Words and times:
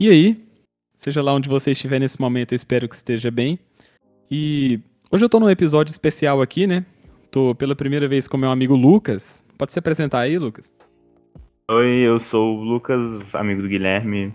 E 0.00 0.08
aí, 0.08 0.40
seja 0.96 1.20
lá 1.20 1.32
onde 1.32 1.48
você 1.48 1.72
estiver 1.72 1.98
nesse 1.98 2.20
momento, 2.20 2.52
eu 2.52 2.56
espero 2.56 2.88
que 2.88 2.94
esteja 2.94 3.32
bem. 3.32 3.58
E 4.30 4.78
hoje 5.10 5.24
eu 5.24 5.28
tô 5.28 5.40
num 5.40 5.50
episódio 5.50 5.90
especial 5.90 6.40
aqui, 6.40 6.68
né? 6.68 6.86
Tô 7.32 7.52
pela 7.52 7.74
primeira 7.74 8.06
vez 8.06 8.28
com 8.28 8.36
meu 8.36 8.48
amigo 8.48 8.76
Lucas. 8.76 9.44
Pode 9.58 9.72
se 9.72 9.78
apresentar 9.80 10.20
aí, 10.20 10.38
Lucas? 10.38 10.72
Oi, 11.68 11.88
eu 12.06 12.20
sou 12.20 12.58
o 12.58 12.62
Lucas, 12.62 13.34
amigo 13.34 13.60
do 13.60 13.68
Guilherme 13.68 14.32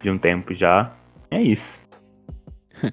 de 0.00 0.10
um 0.10 0.16
tempo 0.16 0.54
já. 0.54 0.96
É 1.28 1.42
isso. 1.42 1.80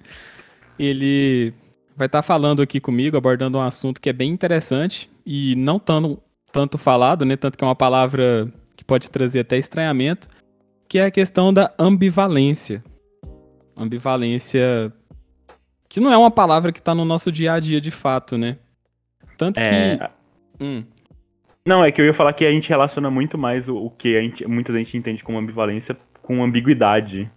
Ele 0.80 1.54
vai 1.95 2.08
estar 2.08 2.23
tá 2.23 2.23
falando 2.23 2.64
aqui 2.64 2.80
comigo, 2.80 3.16
abordando 3.16 3.59
um 3.59 3.62
assunto 3.62 4.02
que 4.02 4.09
é 4.09 4.14
bem 4.14 4.31
interessante 4.31 5.08
e 5.23 5.56
não 5.56 5.78
tão, 5.78 6.18
tanto 6.52 6.80
falado, 6.80 7.23
né? 7.23 7.36
Tanto 7.36 7.59
que 7.59 7.64
é 7.64 7.68
uma 7.68 7.76
palavra 7.76 8.52
que 8.76 8.84
pode 8.84 9.08
trazer 9.12 9.42
até 9.42 9.56
estranhamento, 9.56 10.28
que 10.88 11.00
é 11.00 11.05
a 11.05 11.12
questão 11.12 11.54
da 11.54 11.73
ambivalência. 11.77 12.84
Ambivalência 13.76 14.94
que 15.90 16.00
não 16.00 16.12
é 16.12 16.18
uma 16.18 16.32
palavra 16.32 16.72
que 16.72 16.80
está 16.80 16.94
no 16.94 17.05
nosso 17.05 17.32
dia 17.32 17.54
a 17.54 17.59
dia 17.59 17.80
de 17.80 17.91
fato, 17.91 18.38
né? 18.38 18.58
Tanto 19.38 19.59
é... 19.59 19.98
que. 19.98 20.64
Hum. 20.64 20.84
Não, 21.66 21.84
é 21.84 21.92
que 21.92 22.00
eu 22.00 22.05
ia 22.05 22.14
falar 22.14 22.34
que 22.34 22.45
a 22.45 22.52
gente 22.52 22.70
relaciona 22.70 23.12
muito 23.12 23.38
mais 23.38 23.68
o, 23.68 23.76
o 23.76 23.90
que 23.90 24.18
a 24.18 24.22
gente, 24.22 24.48
muita 24.48 24.72
gente 24.73 24.98
entende 24.98 25.23
como 25.23 25.38
ambivalência 25.38 25.98
com 26.22 26.44
ambiguidade. 26.44 27.30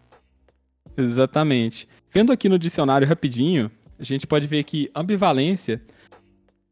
Exatamente. 0.97 1.89
Vendo 2.13 2.33
aqui 2.33 2.49
no 2.49 2.59
dicionário 2.59 3.07
rapidinho, 3.07 3.71
a 3.99 4.05
gente 4.05 4.27
pode 4.27 4.47
ver 4.47 4.63
que 4.65 4.91
ambivalência 4.95 5.83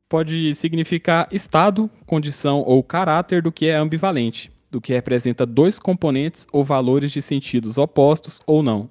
pode 0.08 0.54
significar 0.54 1.28
estado, 1.32 1.90
condição 2.06 2.60
ou 2.60 2.82
caráter 2.82 3.42
do 3.42 3.52
que 3.52 3.66
é 3.66 3.74
ambivalente, 3.74 4.50
do 4.70 4.80
que 4.80 4.92
representa 4.92 5.46
dois 5.46 5.78
componentes 5.78 6.46
ou 6.52 6.64
valores 6.64 7.10
de 7.10 7.22
sentidos 7.22 7.78
opostos 7.78 8.40
ou 8.46 8.62
não. 8.62 8.90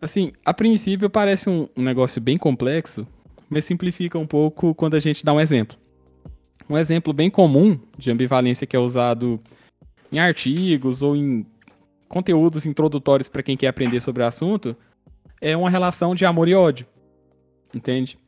Assim, 0.00 0.32
a 0.44 0.54
princípio 0.54 1.10
parece 1.10 1.50
um, 1.50 1.68
um 1.76 1.82
negócio 1.82 2.20
bem 2.20 2.38
complexo, 2.38 3.06
mas 3.48 3.64
simplifica 3.64 4.18
um 4.18 4.26
pouco 4.26 4.74
quando 4.74 4.94
a 4.94 5.00
gente 5.00 5.24
dá 5.24 5.32
um 5.32 5.40
exemplo. 5.40 5.76
Um 6.68 6.76
exemplo 6.76 7.12
bem 7.12 7.30
comum 7.30 7.78
de 7.96 8.10
ambivalência 8.10 8.66
que 8.66 8.76
é 8.76 8.78
usado 8.78 9.40
em 10.12 10.18
artigos 10.18 11.02
ou 11.02 11.16
em 11.16 11.44
conteúdos 12.08 12.64
introdutórios 12.64 13.28
para 13.28 13.42
quem 13.42 13.56
quer 13.56 13.68
aprender 13.68 14.00
sobre 14.00 14.22
o 14.22 14.26
assunto 14.26 14.76
é 15.40 15.56
uma 15.56 15.70
relação 15.70 16.14
de 16.14 16.24
amor 16.24 16.48
e 16.48 16.54
ódio. 16.54 16.86
Entende? 17.74 18.18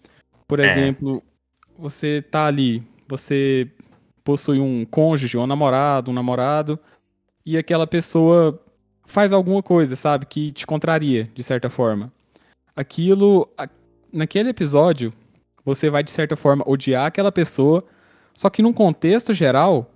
Por 0.46 0.60
é. 0.60 0.70
exemplo, 0.70 1.22
você 1.78 2.22
tá 2.22 2.46
ali, 2.46 2.82
você 3.08 3.70
possui 4.30 4.60
um 4.60 4.84
cônjuge, 4.84 5.36
um 5.36 5.44
namorado, 5.44 6.12
um 6.12 6.14
namorado, 6.14 6.78
e 7.44 7.58
aquela 7.58 7.84
pessoa 7.84 8.62
faz 9.04 9.32
alguma 9.32 9.60
coisa, 9.60 9.96
sabe, 9.96 10.24
que 10.24 10.52
te 10.52 10.64
contraria, 10.64 11.28
de 11.34 11.42
certa 11.42 11.68
forma. 11.68 12.12
Aquilo, 12.76 13.48
naquele 14.12 14.50
episódio, 14.50 15.12
você 15.64 15.90
vai, 15.90 16.04
de 16.04 16.12
certa 16.12 16.36
forma, 16.36 16.62
odiar 16.64 17.06
aquela 17.06 17.32
pessoa, 17.32 17.84
só 18.32 18.48
que 18.48 18.62
num 18.62 18.72
contexto 18.72 19.34
geral, 19.34 19.90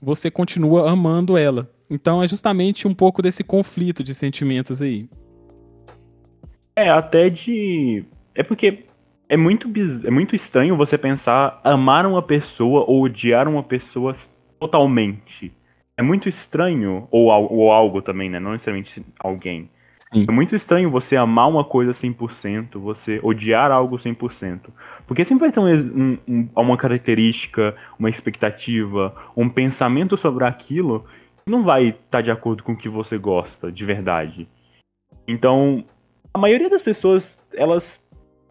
você 0.00 0.30
continua 0.30 0.90
amando 0.90 1.36
ela. 1.36 1.70
Então 1.90 2.22
é 2.22 2.26
justamente 2.26 2.88
um 2.88 2.94
pouco 2.94 3.20
desse 3.20 3.44
conflito 3.44 4.02
de 4.02 4.14
sentimentos 4.14 4.80
aí. 4.80 5.06
É, 6.74 6.88
até 6.88 7.28
de. 7.28 8.06
É 8.34 8.42
porque 8.42 8.86
é 9.28 9.36
muito, 9.36 9.68
biz... 9.68 10.04
é 10.04 10.10
muito 10.10 10.34
estranho 10.36 10.76
você 10.76 10.96
pensar 10.96 11.60
amar 11.64 12.06
uma 12.06 12.22
pessoa 12.22 12.84
ou 12.86 13.02
odiar 13.02 13.48
uma 13.48 13.62
pessoa 13.62 14.14
totalmente. 14.58 15.52
É 15.96 16.02
muito 16.02 16.28
estranho, 16.28 17.08
ou, 17.10 17.28
ou 17.28 17.72
algo 17.72 18.02
também, 18.02 18.28
né? 18.28 18.38
Não 18.38 18.52
necessariamente 18.52 19.04
alguém. 19.18 19.70
Sim. 20.12 20.24
É 20.28 20.32
muito 20.32 20.54
estranho 20.54 20.90
você 20.90 21.16
amar 21.16 21.48
uma 21.48 21.64
coisa 21.64 21.92
100%, 21.92 22.78
você 22.78 23.18
odiar 23.22 23.72
algo 23.72 23.98
100%. 23.98 24.60
Porque 25.06 25.24
sempre 25.24 25.50
vai 25.50 25.52
ter 25.52 25.60
um, 25.60 26.18
um, 26.28 26.48
uma 26.54 26.76
característica, 26.76 27.74
uma 27.98 28.08
expectativa, 28.08 29.14
um 29.36 29.48
pensamento 29.48 30.16
sobre 30.16 30.44
aquilo 30.44 31.04
que 31.44 31.50
não 31.50 31.64
vai 31.64 31.88
estar 31.88 32.00
tá 32.10 32.20
de 32.20 32.30
acordo 32.30 32.62
com 32.62 32.72
o 32.72 32.76
que 32.76 32.88
você 32.88 33.18
gosta 33.18 33.72
de 33.72 33.84
verdade. 33.84 34.48
Então, 35.26 35.84
a 36.32 36.38
maioria 36.38 36.70
das 36.70 36.82
pessoas, 36.82 37.36
elas, 37.52 38.00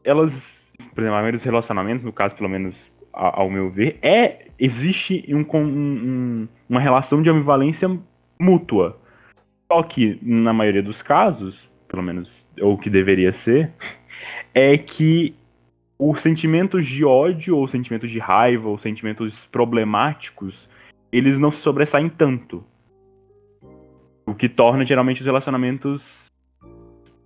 elas 0.04 0.55
por 0.96 1.02
exemplo, 1.02 1.18
a 1.18 1.22
maioria 1.22 1.34
dos 1.34 1.44
relacionamentos, 1.44 2.06
no 2.06 2.14
caso, 2.14 2.36
pelo 2.36 2.50
menos 2.50 2.92
ao 3.12 3.50
meu 3.50 3.70
ver, 3.70 3.98
é 4.02 4.48
existe 4.58 5.26
um, 5.30 5.46
um, 5.58 6.48
uma 6.70 6.80
relação 6.80 7.22
de 7.22 7.30
ambivalência 7.30 7.90
mútua. 8.40 8.98
Só 9.72 9.84
que, 9.84 10.18
na 10.22 10.54
maioria 10.54 10.82
dos 10.82 11.04
casos, 11.04 11.70
pelo 11.88 12.02
menos 12.02 12.46
ou 12.62 12.78
que 12.78 12.90
deveria 12.90 13.34
ser, 13.34 13.72
é 14.54 14.78
que 14.78 15.36
os 16.00 16.22
sentimentos 16.22 16.86
de 16.86 17.04
ódio, 17.04 17.58
ou 17.58 17.68
sentimentos 17.68 18.10
de 18.10 18.20
raiva, 18.20 18.70
ou 18.70 18.78
sentimentos 18.78 19.46
problemáticos, 19.48 20.70
eles 21.12 21.38
não 21.38 21.52
se 21.52 21.58
sobressaem 21.58 22.08
tanto. 22.08 22.64
O 24.26 24.34
que 24.34 24.48
torna 24.48 24.86
geralmente 24.86 25.20
os 25.20 25.26
relacionamentos 25.26 26.26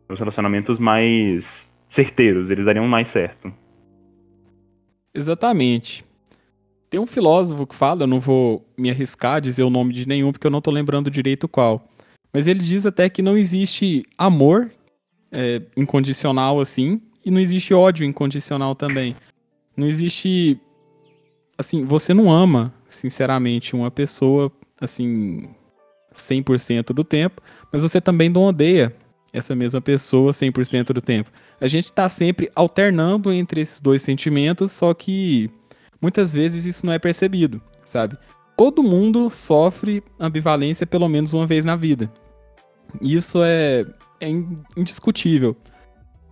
os 0.09 0.17
relacionamentos 0.17 0.79
mais 0.79 1.68
certeiros, 1.89 2.49
eles 2.49 2.65
dariam 2.65 2.87
mais 2.87 3.07
certo. 3.07 3.51
Exatamente. 5.13 6.03
Tem 6.89 6.99
um 6.99 7.05
filósofo 7.05 7.67
que 7.67 7.75
fala, 7.75 8.03
eu 8.03 8.07
não 8.07 8.19
vou 8.19 8.65
me 8.77 8.89
arriscar 8.89 9.35
a 9.35 9.39
dizer 9.39 9.63
o 9.63 9.69
nome 9.69 9.93
de 9.93 10.07
nenhum 10.07 10.31
porque 10.31 10.47
eu 10.47 10.51
não 10.51 10.61
tô 10.61 10.71
lembrando 10.71 11.11
direito 11.11 11.47
qual. 11.47 11.87
Mas 12.31 12.47
ele 12.47 12.59
diz 12.59 12.85
até 12.85 13.09
que 13.09 13.21
não 13.21 13.37
existe 13.37 14.03
amor 14.17 14.71
é, 15.31 15.61
incondicional 15.75 16.59
assim, 16.59 17.01
e 17.25 17.31
não 17.31 17.39
existe 17.39 17.73
ódio 17.73 18.05
incondicional 18.05 18.75
também. 18.75 19.15
Não 19.75 19.85
existe. 19.87 20.59
Assim, 21.57 21.83
você 21.85 22.13
não 22.13 22.31
ama, 22.31 22.73
sinceramente, 22.87 23.75
uma 23.75 23.91
pessoa, 23.91 24.51
assim, 24.79 25.49
100% 26.15 26.93
do 26.93 27.03
tempo, 27.03 27.41
mas 27.71 27.81
você 27.81 27.99
também 27.99 28.29
não 28.29 28.43
odeia 28.43 28.95
essa 29.31 29.55
mesma 29.55 29.81
pessoa 29.81 30.31
100% 30.31 30.93
do 30.93 31.01
tempo. 31.01 31.31
A 31.59 31.67
gente 31.67 31.85
está 31.85 32.07
sempre 32.09 32.51
alternando 32.55 33.31
entre 33.31 33.61
esses 33.61 33.81
dois 33.81 34.01
sentimentos, 34.01 34.71
só 34.71 34.93
que 34.93 35.49
muitas 36.01 36.31
vezes 36.33 36.65
isso 36.65 36.85
não 36.85 36.93
é 36.93 36.99
percebido, 36.99 37.61
sabe? 37.85 38.17
Todo 38.57 38.83
mundo 38.83 39.29
sofre 39.29 40.03
ambivalência 40.19 40.85
pelo 40.85 41.07
menos 41.07 41.33
uma 41.33 41.47
vez 41.47 41.65
na 41.65 41.75
vida. 41.75 42.11
Isso 43.01 43.41
é, 43.43 43.85
é 44.19 44.29
indiscutível. 44.75 45.55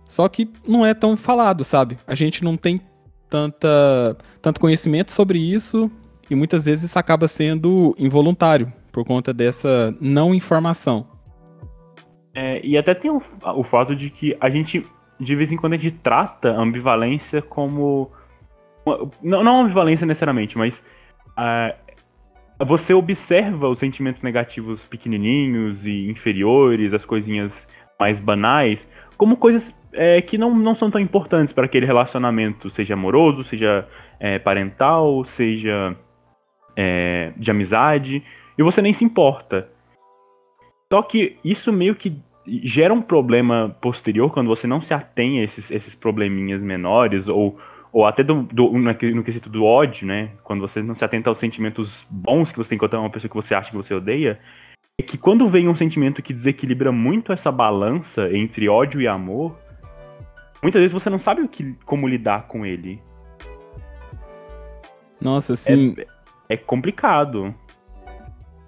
Só 0.08 0.28
que 0.28 0.50
não 0.66 0.84
é 0.84 0.94
tão 0.94 1.16
falado, 1.16 1.64
sabe? 1.64 1.98
A 2.06 2.14
gente 2.14 2.42
não 2.42 2.56
tem 2.56 2.80
tanta, 3.28 4.16
tanto 4.40 4.60
conhecimento 4.60 5.12
sobre 5.12 5.38
isso 5.38 5.90
e 6.30 6.34
muitas 6.34 6.64
vezes 6.64 6.90
isso 6.90 6.98
acaba 6.98 7.28
sendo 7.28 7.94
involuntário 7.98 8.72
por 8.90 9.04
conta 9.04 9.32
dessa 9.32 9.94
não 10.00 10.34
informação. 10.34 11.06
É, 12.40 12.60
e 12.62 12.78
até 12.78 12.94
tem 12.94 13.10
o, 13.10 13.20
o 13.56 13.64
fato 13.64 13.96
de 13.96 14.10
que 14.10 14.36
a 14.40 14.48
gente, 14.48 14.86
de 15.18 15.34
vez 15.34 15.50
em 15.50 15.56
quando, 15.56 15.72
a 15.72 15.76
gente 15.76 15.96
trata 15.98 16.52
a 16.52 16.60
ambivalência 16.60 17.42
como. 17.42 18.12
Não, 19.20 19.42
não 19.42 19.62
ambivalência 19.62 20.06
necessariamente, 20.06 20.56
mas. 20.56 20.78
Uh, 21.30 21.74
você 22.64 22.94
observa 22.94 23.68
os 23.68 23.80
sentimentos 23.80 24.22
negativos 24.22 24.84
pequenininhos 24.84 25.84
e 25.84 26.08
inferiores, 26.08 26.92
as 26.92 27.04
coisinhas 27.04 27.52
mais 27.98 28.20
banais, 28.20 28.86
como 29.16 29.36
coisas 29.36 29.72
é, 29.92 30.20
que 30.20 30.36
não, 30.36 30.54
não 30.56 30.74
são 30.74 30.90
tão 30.90 31.00
importantes 31.00 31.52
para 31.52 31.66
aquele 31.66 31.86
relacionamento, 31.86 32.68
seja 32.70 32.94
amoroso, 32.94 33.44
seja 33.44 33.86
é, 34.18 34.40
parental, 34.40 35.24
seja 35.24 35.96
é, 36.76 37.32
de 37.36 37.50
amizade, 37.50 38.24
e 38.56 38.62
você 38.62 38.82
nem 38.82 38.92
se 38.92 39.04
importa. 39.04 39.68
Só 40.92 41.02
que 41.02 41.36
isso 41.44 41.72
meio 41.72 41.94
que 41.94 42.20
gera 42.64 42.92
um 42.92 43.02
problema 43.02 43.76
posterior 43.80 44.32
quando 44.32 44.48
você 44.48 44.66
não 44.66 44.80
se 44.80 44.94
atém 44.94 45.40
a 45.40 45.44
esses, 45.44 45.70
esses 45.70 45.94
probleminhas 45.94 46.62
menores, 46.62 47.28
ou, 47.28 47.58
ou 47.92 48.06
até 48.06 48.22
do, 48.22 48.42
do, 48.42 48.70
no, 48.72 48.94
quesito 49.24 49.48
do 49.48 49.64
ódio, 49.64 50.06
né? 50.06 50.30
Quando 50.42 50.60
você 50.60 50.82
não 50.82 50.94
se 50.94 51.04
atenta 51.04 51.28
aos 51.28 51.38
sentimentos 51.38 52.06
bons 52.10 52.50
que 52.50 52.58
você 52.58 52.70
tem 52.70 52.78
contra 52.78 52.98
uma 52.98 53.10
pessoa 53.10 53.28
que 53.28 53.36
você 53.36 53.54
acha 53.54 53.70
que 53.70 53.76
você 53.76 53.94
odeia, 53.94 54.40
é 54.98 55.02
que 55.02 55.18
quando 55.18 55.48
vem 55.48 55.68
um 55.68 55.76
sentimento 55.76 56.22
que 56.22 56.32
desequilibra 56.32 56.90
muito 56.90 57.32
essa 57.32 57.52
balança 57.52 58.28
entre 58.34 58.68
ódio 58.68 59.00
e 59.00 59.06
amor, 59.06 59.56
muitas 60.62 60.80
vezes 60.80 60.92
você 60.92 61.08
não 61.10 61.18
sabe 61.18 61.42
o 61.42 61.48
que, 61.48 61.74
como 61.84 62.08
lidar 62.08 62.48
com 62.48 62.64
ele. 62.64 63.00
Nossa, 65.20 65.54
sim. 65.56 65.94
É, 66.48 66.54
é 66.54 66.56
complicado. 66.56 67.54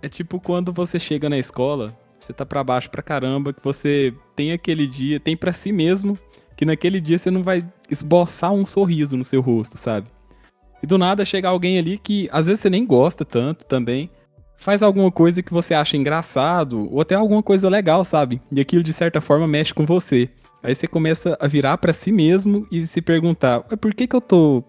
É 0.02 0.08
tipo 0.08 0.40
quando 0.40 0.72
você 0.72 0.98
chega 0.98 1.28
na 1.28 1.38
escola 1.38 1.94
você 2.24 2.32
tá 2.32 2.44
para 2.44 2.62
baixo 2.62 2.90
pra 2.90 3.02
caramba, 3.02 3.52
que 3.52 3.62
você 3.62 4.14
tem 4.36 4.52
aquele 4.52 4.86
dia, 4.86 5.18
tem 5.18 5.36
para 5.36 5.52
si 5.52 5.72
mesmo, 5.72 6.18
que 6.56 6.64
naquele 6.64 7.00
dia 7.00 7.18
você 7.18 7.30
não 7.30 7.42
vai 7.42 7.66
esboçar 7.90 8.52
um 8.52 8.66
sorriso 8.66 9.16
no 9.16 9.24
seu 9.24 9.40
rosto, 9.40 9.76
sabe? 9.78 10.06
E 10.82 10.86
do 10.86 10.98
nada 10.98 11.24
chega 11.24 11.48
alguém 11.48 11.78
ali 11.78 11.98
que 11.98 12.28
às 12.32 12.46
vezes 12.46 12.60
você 12.60 12.70
nem 12.70 12.86
gosta 12.86 13.24
tanto 13.24 13.66
também, 13.66 14.10
faz 14.56 14.82
alguma 14.82 15.10
coisa 15.10 15.42
que 15.42 15.52
você 15.52 15.74
acha 15.74 15.96
engraçado, 15.96 16.86
ou 16.92 17.00
até 17.00 17.14
alguma 17.14 17.42
coisa 17.42 17.68
legal, 17.68 18.04
sabe? 18.04 18.40
E 18.52 18.60
aquilo 18.60 18.82
de 18.82 18.92
certa 18.92 19.20
forma 19.20 19.48
mexe 19.48 19.72
com 19.72 19.86
você. 19.86 20.28
Aí 20.62 20.74
você 20.74 20.86
começa 20.86 21.36
a 21.40 21.46
virar 21.46 21.78
para 21.78 21.92
si 21.92 22.12
mesmo 22.12 22.66
e 22.70 22.82
se 22.82 23.00
perguntar: 23.00 23.60
por 23.62 23.94
que, 23.94 24.06
que 24.06 24.14
eu 24.14 24.20
tô 24.20 24.62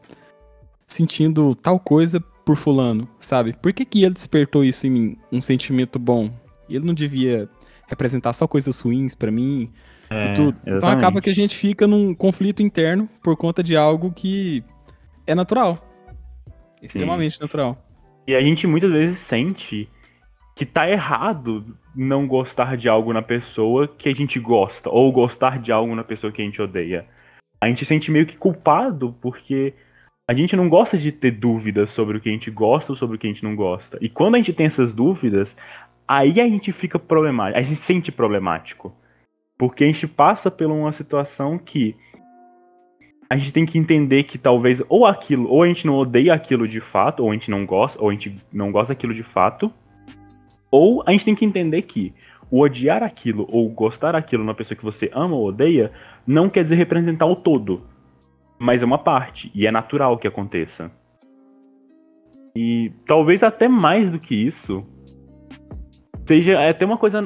sentindo 0.88 1.53
tal 1.56 1.80
coisa 1.80 2.21
por 2.45 2.56
fulano, 2.56 3.07
sabe? 3.19 3.53
Por 3.62 3.74
que, 3.74 3.86
que 3.86 4.03
ele 4.03 4.13
despertou 4.13 4.63
isso 4.63 4.88
em 4.88 4.89
mim, 4.89 5.18
um 5.31 5.42
sentimento 5.42 6.00
bom? 6.00 6.31
Ele 6.75 6.85
não 6.85 6.94
devia 6.94 7.50
representar 7.88 8.33
só 8.33 8.47
coisas 8.47 8.79
ruins 8.79 9.13
para 9.13 9.31
mim 9.31 9.69
é, 10.09 10.25
e 10.25 10.33
tudo. 10.33 10.57
Exatamente. 10.59 10.77
Então 10.77 10.89
acaba 10.89 11.21
que 11.21 11.29
a 11.29 11.35
gente 11.35 11.56
fica 11.56 11.88
num 11.88 12.13
conflito 12.13 12.62
interno 12.62 13.07
por 13.23 13.35
conta 13.35 13.62
de 13.63 13.75
algo 13.75 14.12
que 14.12 14.63
é 15.25 15.35
natural. 15.35 15.88
Extremamente 16.81 17.38
Sim. 17.38 17.44
natural. 17.44 17.77
E 18.27 18.35
a 18.35 18.41
gente 18.41 18.65
muitas 18.68 18.91
vezes 18.91 19.19
sente 19.19 19.89
que 20.56 20.65
tá 20.65 20.89
errado 20.89 21.65
não 21.95 22.27
gostar 22.27 22.77
de 22.77 22.88
algo 22.88 23.12
na 23.13 23.21
pessoa 23.21 23.88
que 23.88 24.09
a 24.09 24.13
gente 24.13 24.39
gosta, 24.39 24.89
ou 24.89 25.12
gostar 25.12 25.59
de 25.59 25.71
algo 25.71 25.95
na 25.95 26.03
pessoa 26.03 26.31
que 26.31 26.41
a 26.41 26.45
gente 26.45 26.62
odeia. 26.62 27.06
A 27.59 27.67
gente 27.67 27.85
sente 27.85 28.12
meio 28.12 28.25
que 28.25 28.38
culpado 28.38 29.15
porque 29.21 29.74
a 30.27 30.33
gente 30.33 30.56
não 30.56 30.69
gosta 30.69 30.97
de 30.97 31.12
ter 31.12 31.31
dúvidas 31.31 31.89
sobre 31.91 32.17
o 32.17 32.21
que 32.21 32.29
a 32.29 32.31
gente 32.31 32.50
gosta 32.50 32.91
ou 32.91 32.95
sobre 32.95 33.15
o 33.15 33.19
que 33.19 33.27
a 33.27 33.29
gente 33.29 33.44
não 33.44 33.56
gosta. 33.56 33.97
E 34.01 34.09
quando 34.09 34.35
a 34.35 34.38
gente 34.38 34.53
tem 34.53 34.65
essas 34.65 34.94
dúvidas, 34.94 35.56
aí 36.07 36.39
a 36.42 36.48
gente 36.48 36.71
fica 36.71 37.00
problemático, 37.00 37.59
a 37.59 37.62
gente 37.62 37.75
se 37.75 37.83
sente 37.83 38.12
problemático. 38.12 38.94
Porque 39.57 39.83
a 39.83 39.88
gente 39.88 40.07
passa 40.07 40.50
por 40.50 40.65
uma 40.65 40.92
situação 40.92 41.57
que 41.57 41.95
a 43.30 43.38
gente 43.38 43.53
tem 43.53 43.65
que 43.65 43.77
entender 43.77 44.24
que 44.24 44.38
talvez 44.38 44.81
ou 44.89 45.06
aquilo, 45.06 45.48
ou 45.48 45.63
a 45.63 45.68
gente 45.68 45.88
não 45.88 45.95
odeia 45.95 46.33
aquilo 46.33 46.68
de 46.68 46.81
fato, 46.81 47.24
ou 47.24 47.30
a 47.30 47.33
gente 47.33 47.50
não 47.50 47.65
gosta, 47.65 48.01
ou 48.01 48.09
a 48.09 48.12
gente 48.12 48.36
não 48.51 48.71
gosta 48.71 48.94
daquilo 48.94 49.13
de 49.13 49.24
fato, 49.24 49.71
ou 50.69 51.03
a 51.06 51.12
gente 51.12 51.25
tem 51.25 51.36
que 51.36 51.45
entender 51.45 51.83
que 51.83 52.13
o 52.50 52.59
odiar 52.59 53.01
aquilo 53.03 53.48
ou 53.50 53.69
gostar 53.69 54.15
aquilo 54.15 54.44
na 54.44 54.53
pessoa 54.53 54.77
que 54.77 54.83
você 54.83 55.09
ama 55.13 55.36
ou 55.36 55.48
odeia 55.48 55.92
não 56.27 56.50
quer 56.50 56.63
dizer 56.63 56.75
representar 56.75 57.25
o 57.25 57.36
todo, 57.36 57.83
mas 58.59 58.81
é 58.81 58.86
uma 58.86 58.98
parte 58.98 59.50
e 59.56 59.65
é 59.65 59.71
natural 59.71 60.18
que 60.18 60.27
aconteça. 60.27 60.92
E 62.53 62.92
talvez 63.06 63.44
até 63.44 63.68
mais 63.68 64.12
do 64.12 64.19
que 64.19 64.36
isso 64.36 64.86
seja 66.31 66.69
até 66.69 66.85
uma 66.85 66.97
coisa 66.97 67.21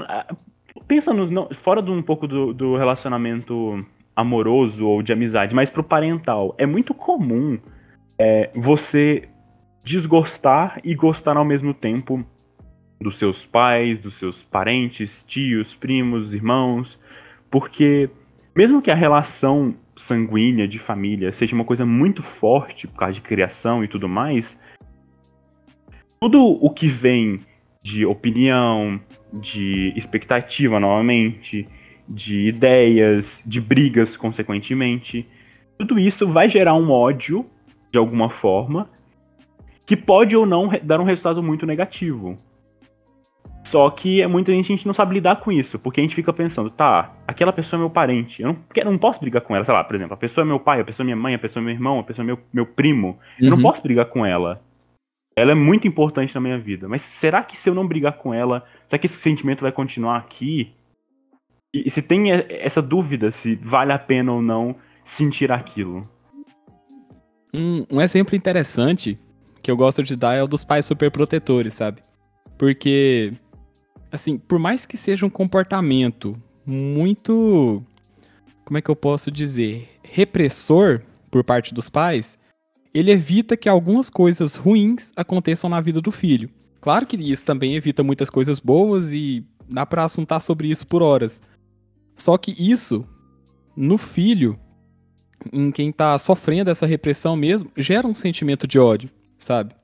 pensa 0.88 1.14
nos 1.14 1.30
não, 1.30 1.48
fora 1.54 1.80
de 1.80 1.92
um 1.92 2.02
pouco 2.02 2.28
do, 2.28 2.52
do 2.52 2.76
relacionamento 2.76 3.86
amoroso 4.16 4.84
ou 4.84 5.04
de 5.04 5.14
amizade, 5.14 5.54
mas 5.54 5.70
pro 5.70 5.84
parental. 5.84 6.56
É 6.58 6.66
muito 6.66 6.92
comum 6.92 7.60
é, 8.18 8.50
você 8.56 9.30
desgostar 9.84 10.80
e 10.84 10.96
gostar 10.96 11.38
ao 11.38 11.46
mesmo 11.46 11.72
tempo 11.72 12.26
dos 13.00 13.18
seus 13.18 13.46
pais, 13.46 14.00
dos 14.00 14.16
seus 14.16 14.42
parentes, 14.42 15.24
tios, 15.28 15.76
primos, 15.76 16.34
irmãos, 16.34 17.00
porque 17.52 18.10
mesmo 18.56 18.82
que 18.82 18.90
a 18.90 18.96
relação 18.96 19.76
sanguínea 19.96 20.68
de 20.68 20.80
família 20.80 21.32
seja 21.32 21.54
uma 21.54 21.64
coisa 21.64 21.86
muito 21.86 22.24
forte 22.24 22.88
por 22.88 22.98
causa 22.98 23.14
de 23.14 23.22
criação 23.22 23.84
e 23.84 23.88
tudo 23.88 24.10
mais, 24.10 24.58
tudo 26.20 26.42
o 26.42 26.72
que 26.72 26.88
vem 26.88 27.42
de 27.86 28.04
opinião, 28.04 29.00
de 29.32 29.94
expectativa 29.96 30.80
novamente, 30.80 31.70
de 32.10 32.48
ideias, 32.48 33.40
de 33.46 33.62
brigas, 33.62 34.18
consequentemente. 34.18 35.28
Tudo 35.78 36.00
isso 36.00 36.28
vai 36.28 36.50
gerar 36.50 36.74
um 36.74 36.90
ódio, 36.90 37.46
de 37.92 38.00
alguma 38.00 38.28
forma, 38.28 38.90
que 39.86 39.96
pode 39.96 40.36
ou 40.36 40.48
não 40.48 40.68
dar 40.82 41.00
um 41.00 41.04
resultado 41.04 41.44
muito 41.44 41.68
negativo. 41.68 42.40
Só 43.66 43.88
que 43.92 44.20
é 44.20 44.26
muita 44.26 44.52
gente, 44.52 44.74
a 44.74 44.76
gente 44.76 44.88
não 44.88 44.94
sabe 44.94 45.14
lidar 45.14 45.36
com 45.36 45.52
isso, 45.52 45.78
porque 45.78 46.00
a 46.00 46.04
gente 46.04 46.16
fica 46.16 46.34
pensando, 46.34 46.72
tá, 46.72 47.14
aquela 47.28 47.54
pessoa 47.54 47.78
é 47.78 47.82
meu 47.82 47.90
parente, 47.92 48.42
eu 48.42 48.48
não, 48.48 48.58
eu 48.76 48.86
não 48.86 48.98
posso 48.98 49.20
brigar 49.20 49.44
com 49.44 49.56
ela, 49.56 49.64
sei 49.64 49.74
lá, 49.76 49.84
por 49.84 49.96
exemplo, 49.96 50.16
a 50.16 50.18
pessoa 50.18 50.44
é 50.44 50.48
meu 50.48 50.60
pai, 50.60 50.82
a 50.82 50.86
pessoa 50.86 51.04
é 51.04 51.06
minha 51.06 51.16
mãe, 51.16 51.36
a 51.36 51.40
pessoa 51.40 51.62
é 51.62 51.66
meu 51.66 51.74
irmão, 51.74 52.00
a 52.00 52.04
pessoa 52.04 52.24
é 52.24 52.26
meu, 52.26 52.40
meu 52.52 52.66
primo, 52.66 53.10
uhum. 53.10 53.18
eu 53.42 53.50
não 53.52 53.58
uhum. 53.58 53.64
posso 53.64 53.84
brigar 53.84 54.06
com 54.08 54.26
ela. 54.26 54.65
Ela 55.36 55.52
é 55.52 55.56
muito 55.56 55.88
importante 55.88 56.34
na 56.34 56.40
minha 56.40 56.58
vida, 56.58 56.88
mas 56.88 57.02
será 57.02 57.44
que 57.44 57.58
se 57.58 57.70
eu 57.70 57.76
não 57.76 57.88
brigar 57.88 58.18
com 58.18 58.34
ela, 58.34 58.66
será 58.88 58.98
que 58.98 59.06
esse 59.06 59.18
sentimento 59.18 59.62
vai 59.62 59.72
continuar 59.72 60.18
aqui? 60.18 60.74
E, 61.74 61.90
se 61.92 62.02
tem 62.02 62.32
essa 62.32 62.82
dúvida 62.82 63.32
se 63.32 63.56
vale 63.56 63.92
a 63.92 64.00
pena 64.00 64.32
ou 64.32 64.42
não 64.42 64.78
sentir 65.04 65.52
aquilo. 65.52 66.08
Um, 67.54 67.86
um 67.92 68.02
exemplo 68.02 68.36
interessante 68.36 69.20
que 69.62 69.70
eu 69.70 69.76
gosto 69.76 70.04
de 70.04 70.16
dar 70.16 70.36
é 70.36 70.44
o 70.44 70.48
dos 70.48 70.64
pais 70.64 70.86
superprotetores, 70.86 71.74
sabe? 71.74 72.02
Porque, 72.58 73.34
assim, 74.12 74.38
por 74.38 74.58
mais 74.58 74.86
que 74.86 74.96
seja 74.96 75.26
um 75.26 75.30
comportamento 75.30 76.36
muito. 76.66 77.84
Como 78.64 78.78
é 78.78 78.82
que 78.82 78.90
eu 78.90 78.96
posso 78.96 79.30
dizer? 79.30 79.90
Repressor 80.04 81.02
por 81.30 81.44
parte 81.44 81.74
dos 81.74 81.90
pais, 81.90 82.40
ele 82.96 83.12
evita 83.12 83.58
que 83.58 83.68
algumas 83.68 84.10
coisas 84.10 84.56
ruins 84.56 85.12
aconteçam 85.18 85.70
na 85.70 85.82
vida 85.82 86.00
do 86.00 86.14
filho. 86.14 86.50
Claro 86.80 87.06
que 87.06 87.18
isso 87.18 87.46
também 87.46 87.76
evita 87.76 88.02
muitas 88.02 88.30
coisas 88.30 88.58
boas 88.58 89.12
e 89.12 89.46
dá 89.70 89.86
pra 89.86 90.06
assuntar 90.06 90.40
sobre 90.40 90.70
isso 90.70 90.88
por 90.88 91.04
horas. 91.04 91.42
Só 92.16 92.38
que 92.38 92.56
isso, 92.58 93.06
no 93.76 93.98
filho, 93.98 94.58
em 95.52 95.72
quem 95.72 95.92
tá 95.92 96.18
sofrendo 96.18 96.72
essa 96.72 96.86
repressão 96.86 97.36
mesmo, 97.36 97.70
gera 97.76 98.08
um 98.08 98.14
sentimento 98.14 98.66
de 98.66 98.80
ódio, 98.80 99.10
sabe? 99.38 99.76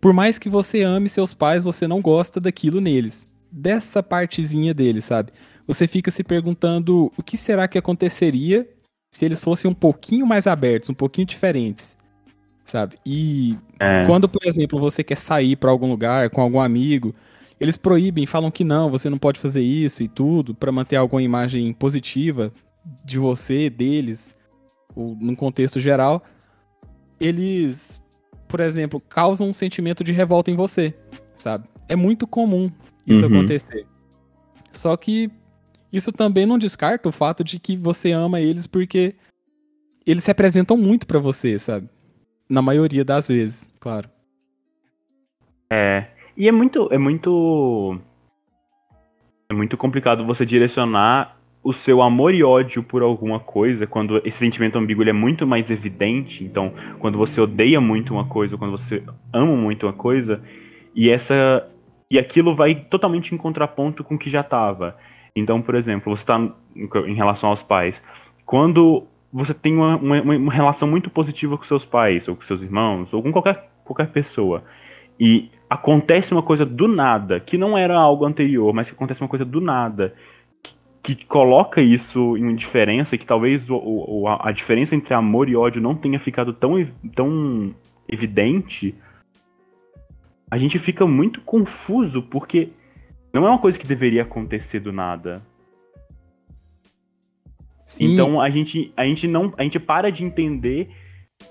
Por 0.00 0.12
mais 0.12 0.38
que 0.38 0.48
você 0.48 0.82
ame 0.82 1.08
seus 1.08 1.34
pais, 1.34 1.64
você 1.64 1.88
não 1.88 2.00
gosta 2.00 2.38
daquilo 2.38 2.80
neles. 2.80 3.28
Dessa 3.50 4.04
partezinha 4.04 4.72
deles, 4.72 5.04
sabe? 5.04 5.32
Você 5.66 5.88
fica 5.88 6.12
se 6.12 6.22
perguntando 6.22 7.12
o 7.16 7.22
que 7.24 7.36
será 7.36 7.66
que 7.66 7.76
aconteceria 7.76 8.68
se 9.10 9.24
eles 9.24 9.42
fossem 9.42 9.68
um 9.68 9.74
pouquinho 9.74 10.24
mais 10.24 10.46
abertos, 10.46 10.90
um 10.90 10.94
pouquinho 10.94 11.26
diferentes, 11.26 11.96
sabe? 12.66 12.96
E 13.06 13.56
é. 13.80 14.04
quando, 14.06 14.28
por 14.28 14.44
exemplo, 14.44 14.78
você 14.78 15.02
quer 15.02 15.16
sair 15.16 15.56
para 15.56 15.70
algum 15.70 15.88
lugar 15.88 16.28
com 16.28 16.42
algum 16.42 16.60
amigo 16.60 17.14
eles 17.58 17.76
proíbem, 17.76 18.26
falam 18.26 18.50
que 18.50 18.62
não, 18.62 18.90
você 18.90 19.08
não 19.08 19.18
pode 19.18 19.40
fazer 19.40 19.62
isso 19.62 20.02
e 20.02 20.08
tudo, 20.08 20.54
para 20.54 20.70
manter 20.70 20.96
alguma 20.96 21.22
imagem 21.22 21.72
positiva 21.72 22.52
de 23.04 23.18
você, 23.18 23.70
deles, 23.70 24.34
ou 24.94 25.16
num 25.18 25.34
contexto 25.34 25.80
geral. 25.80 26.22
Eles, 27.18 28.00
por 28.46 28.60
exemplo, 28.60 29.00
causam 29.00 29.48
um 29.48 29.54
sentimento 29.54 30.04
de 30.04 30.12
revolta 30.12 30.50
em 30.50 30.54
você, 30.54 30.94
sabe? 31.34 31.66
É 31.88 31.96
muito 31.96 32.26
comum 32.26 32.70
isso 33.06 33.26
uhum. 33.26 33.38
acontecer. 33.38 33.86
Só 34.70 34.94
que 34.96 35.30
isso 35.90 36.12
também 36.12 36.44
não 36.44 36.58
descarta 36.58 37.08
o 37.08 37.12
fato 37.12 37.42
de 37.42 37.58
que 37.58 37.74
você 37.74 38.12
ama 38.12 38.38
eles 38.38 38.66
porque 38.66 39.14
eles 40.04 40.26
representam 40.26 40.76
muito 40.76 41.06
para 41.06 41.18
você, 41.18 41.58
sabe? 41.58 41.88
Na 42.48 42.62
maioria 42.62 43.04
das 43.04 43.28
vezes, 43.28 43.74
claro. 43.80 44.08
É, 45.70 46.06
e 46.36 46.48
é 46.48 46.52
muito, 46.52 46.88
é 46.92 46.98
muito. 46.98 47.98
É 49.48 49.54
muito 49.54 49.76
complicado 49.76 50.24
você 50.24 50.44
direcionar 50.44 51.36
o 51.62 51.72
seu 51.72 52.00
amor 52.00 52.32
e 52.32 52.44
ódio 52.44 52.82
por 52.82 53.02
alguma 53.02 53.40
coisa 53.40 53.86
quando 53.88 54.18
esse 54.24 54.38
sentimento 54.38 54.78
ambíguo 54.78 55.02
é 55.02 55.12
muito 55.12 55.46
mais 55.46 55.70
evidente. 55.70 56.44
Então, 56.44 56.72
quando 57.00 57.18
você 57.18 57.40
odeia 57.40 57.80
muito 57.80 58.14
uma 58.14 58.26
coisa, 58.26 58.56
quando 58.56 58.70
você 58.70 59.02
ama 59.32 59.56
muito 59.56 59.86
uma 59.86 59.92
coisa, 59.92 60.40
e 60.94 61.10
essa 61.10 61.68
e 62.08 62.18
aquilo 62.18 62.54
vai 62.54 62.74
totalmente 62.74 63.34
em 63.34 63.38
contraponto 63.38 64.04
com 64.04 64.14
o 64.14 64.18
que 64.18 64.30
já 64.30 64.42
estava. 64.42 64.96
Então, 65.34 65.60
por 65.60 65.74
exemplo, 65.74 66.16
você 66.16 66.22
está 66.22 66.38
em 66.76 67.14
relação 67.14 67.50
aos 67.50 67.62
pais, 67.62 68.02
quando 68.44 69.04
você 69.32 69.52
tem 69.52 69.74
uma, 69.74 69.96
uma, 69.96 70.20
uma, 70.20 70.52
relação 70.52 70.88
muito 70.88 71.10
positiva 71.10 71.56
com 71.56 71.64
seus 71.64 71.84
pais, 71.84 72.26
ou 72.28 72.36
com 72.36 72.42
seus 72.42 72.62
irmãos, 72.62 73.12
ou 73.12 73.22
com 73.22 73.32
qualquer, 73.32 73.68
qualquer 73.84 74.08
pessoa, 74.08 74.64
e 75.18 75.50
acontece 75.68 76.32
uma 76.32 76.42
coisa 76.42 76.64
do 76.64 76.86
nada, 76.86 77.40
que 77.40 77.58
não 77.58 77.76
era 77.76 77.96
algo 77.96 78.24
anterior, 78.24 78.72
mas 78.72 78.88
que 78.88 78.94
acontece 78.94 79.20
uma 79.20 79.28
coisa 79.28 79.44
do 79.44 79.60
nada, 79.60 80.14
que, 80.62 81.14
que 81.14 81.26
coloca 81.26 81.80
isso 81.80 82.36
em 82.36 82.54
diferença, 82.54 83.18
que 83.18 83.26
talvez 83.26 83.68
o, 83.68 83.76
o, 83.76 84.28
a 84.28 84.52
diferença 84.52 84.94
entre 84.94 85.14
amor 85.14 85.48
e 85.48 85.56
ódio 85.56 85.80
não 85.80 85.94
tenha 85.94 86.18
ficado 86.20 86.52
tão, 86.52 86.74
tão 87.14 87.74
evidente, 88.08 88.94
a 90.50 90.58
gente 90.58 90.78
fica 90.78 91.06
muito 91.06 91.40
confuso, 91.40 92.22
porque 92.22 92.70
não 93.32 93.46
é 93.46 93.50
uma 93.50 93.58
coisa 93.58 93.78
que 93.78 93.86
deveria 93.86 94.22
acontecer 94.22 94.80
do 94.80 94.92
nada. 94.92 95.42
Sim. 97.86 98.12
Então 98.12 98.40
a 98.40 98.50
gente, 98.50 98.92
a 98.96 99.04
gente 99.04 99.28
não. 99.28 99.54
A 99.56 99.62
gente 99.62 99.78
para 99.78 100.10
de 100.10 100.24
entender 100.24 100.90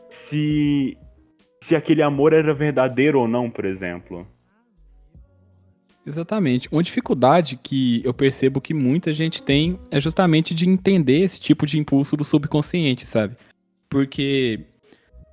se 0.09 0.97
se 1.63 1.75
aquele 1.75 2.03
amor 2.03 2.31
era 2.33 2.53
verdadeiro 2.53 3.19
ou 3.19 3.27
não, 3.27 3.49
por 3.49 3.65
exemplo. 3.65 4.27
Exatamente. 6.05 6.69
Uma 6.71 6.83
dificuldade 6.83 7.57
que 7.57 8.01
eu 8.05 8.13
percebo 8.13 8.61
que 8.61 8.73
muita 8.73 9.11
gente 9.11 9.41
tem 9.41 9.79
é 9.89 9.99
justamente 9.99 10.53
de 10.53 10.69
entender 10.69 11.21
esse 11.21 11.39
tipo 11.39 11.65
de 11.65 11.79
impulso 11.79 12.15
do 12.15 12.23
subconsciente, 12.23 13.07
sabe? 13.07 13.35
Porque 13.89 14.59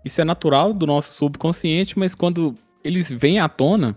isso 0.02 0.22
é 0.22 0.24
natural 0.24 0.72
do 0.72 0.86
nosso 0.86 1.12
subconsciente, 1.12 1.98
mas 1.98 2.14
quando 2.14 2.54
eles 2.82 3.10
vêm 3.10 3.38
à 3.38 3.48
tona, 3.48 3.94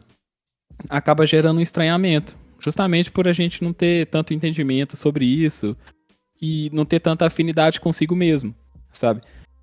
acaba 0.90 1.26
gerando 1.26 1.60
um 1.60 1.64
estranhamento. 1.64 2.36
Justamente 2.60 3.10
por 3.10 3.28
a 3.30 3.32
gente 3.32 3.64
não 3.64 3.72
ter 3.72 4.08
tanto 4.08 4.34
entendimento 4.34 4.98
sobre 4.98 5.24
isso 5.26 5.78
e 6.42 6.70
não 6.74 6.86
ter 6.86 7.00
tanta 7.00 7.25
afinidade 7.25 7.80
consigo 7.80 8.15
mesmo, 8.15 8.54
sabe? 8.92 9.22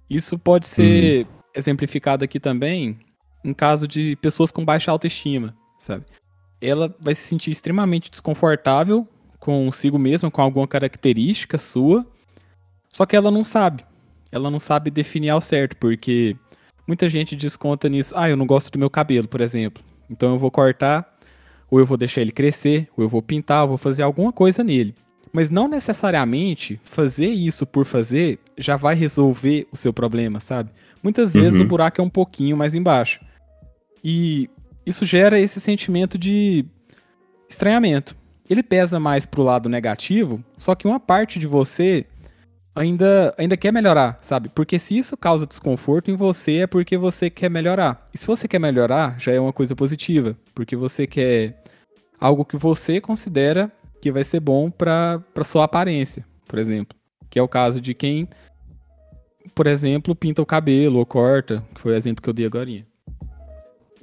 Isso 0.09 0.38
pode 0.38 0.69
ser 0.69 1.26
uhum. 1.26 1.33
exemplificado 1.55 2.25
aqui 2.25 2.38
também 2.38 2.99
em 3.45 3.52
caso 3.52 3.88
de 3.88 4.17
pessoas 4.17 4.52
com 4.52 4.64
baixa 4.64 4.91
autoestima, 4.91 5.55
sabe? 5.79 6.05
Ela 6.61 6.95
vai 7.00 7.14
se 7.14 7.23
sentir 7.23 7.50
extremamente 7.50 8.11
desconfortável 8.11 9.07
consigo 9.41 9.99
mesma, 9.99 10.31
com 10.31 10.41
alguma 10.41 10.69
característica 10.69 11.59
sua, 11.59 12.07
só 12.88 13.05
que 13.05 13.17
ela 13.17 13.31
não 13.31 13.43
sabe. 13.43 13.85
Ela 14.31 14.50
não 14.50 14.61
sabe 14.61 14.91
definir 14.91 15.31
ao 15.31 15.41
certo, 15.41 15.76
porque 15.79 16.37
muita 16.87 17.09
gente 17.09 17.35
desconta 17.35 17.88
nisso. 17.88 18.14
Ah, 18.17 18.31
eu 18.31 18.37
não 18.37 18.47
gosto 18.47 18.71
do 18.71 18.79
meu 18.79 18.88
cabelo, 18.88 19.26
por 19.26 19.41
exemplo. 19.41 19.83
Então 20.09 20.35
eu 20.35 20.38
vou 20.38 20.50
cortar, 20.50 21.19
ou 21.69 21.81
eu 21.81 21.87
vou 21.87 21.97
deixar 21.97 22.21
ele 22.21 22.31
crescer, 22.31 22.88
ou 22.97 23.02
eu 23.02 23.09
vou 23.09 23.21
pintar, 23.21 23.62
ou 23.62 23.69
vou 23.71 23.79
fazer 23.79 24.02
alguma 24.05 24.33
coisa 24.33 24.62
nele. 24.62 24.95
Mas 25.33 25.49
não 25.49 25.67
necessariamente 25.67 26.79
fazer 26.85 27.31
isso 27.31 27.67
por 27.67 27.87
fazer 27.87 28.39
já 28.59 28.77
vai 28.77 28.95
resolver 28.95 29.67
o 29.73 29.77
seu 29.77 29.93
problema, 29.93 30.41
sabe? 30.41 30.71
Muitas 31.03 31.33
vezes 31.33 31.59
uhum. 31.59 31.67
o 31.67 31.69
buraco 31.69 32.01
é 32.01 32.05
um 32.05 32.11
pouquinho 32.11 32.57
mais 32.57 32.75
embaixo. 32.75 33.21
E 34.05 34.51
isso 34.85 35.05
gera 35.05 35.39
esse 35.39 35.61
sentimento 35.61 36.19
de 36.19 36.65
estranhamento. 37.49 38.15
Ele 38.49 38.62
pesa 38.62 39.01
mais 39.01 39.25
pro 39.25 39.43
lado 39.43 39.69
negativo, 39.69 40.45
só 40.57 40.75
que 40.75 40.87
uma 40.87 41.01
parte 41.01 41.39
de 41.39 41.47
você 41.47 42.05
ainda, 42.75 43.35
ainda 43.39 43.57
quer 43.57 43.73
melhorar, 43.73 44.19
sabe? 44.21 44.49
Porque 44.49 44.79
se 44.79 44.97
isso 44.97 45.17
causa 45.17 45.47
desconforto 45.47 46.11
em 46.11 46.17
você, 46.17 46.59
é 46.59 46.67
porque 46.67 46.97
você 46.97 47.31
quer 47.31 47.51
melhorar. 47.51 48.05
E 48.12 48.19
se 48.19 48.27
você 48.27 48.49
quer 48.49 48.59
melhorar, 48.59 49.19
já 49.19 49.33
é 49.33 49.41
uma 49.41 49.53
coisa 49.53 49.75
positiva, 49.75 50.37
porque 50.55 50.77
você 50.77 51.07
quer 51.07 51.62
algo 52.21 52.45
que 52.45 52.57
você 52.57 53.01
considera 53.01 53.71
que 54.02 54.11
vai 54.11 54.25
ser 54.25 54.40
bom 54.40 54.68
para 54.68 55.23
sua 55.44 55.64
aparência, 55.64 56.26
por 56.49 56.59
exemplo. 56.59 56.99
Que 57.30 57.38
é 57.38 57.42
o 57.42 57.47
caso 57.47 57.80
de 57.80 57.94
quem, 57.94 58.28
por 59.54 59.68
exemplo, 59.68 60.14
pinta 60.14 60.42
o 60.42 60.47
cabelo 60.47 60.99
ou 60.99 61.06
corta, 61.06 61.64
que 61.73 61.80
foi 61.80 61.92
o 61.92 61.94
exemplo 61.94 62.21
que 62.21 62.28
eu 62.28 62.35
dei 62.35 62.44
agora. 62.44 62.68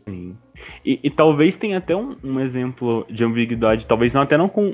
Sim. 0.08 0.38
E, 0.86 1.00
e, 1.04 1.10
talvez 1.10 1.58
tenha 1.58 1.78
até 1.78 1.96
um, 1.96 2.16
um, 2.24 2.40
exemplo 2.40 3.06
de 3.10 3.24
ambiguidade, 3.26 3.86
talvez 3.86 4.14
não 4.14 4.22
até 4.22 4.38
não 4.38 4.48
com 4.48 4.74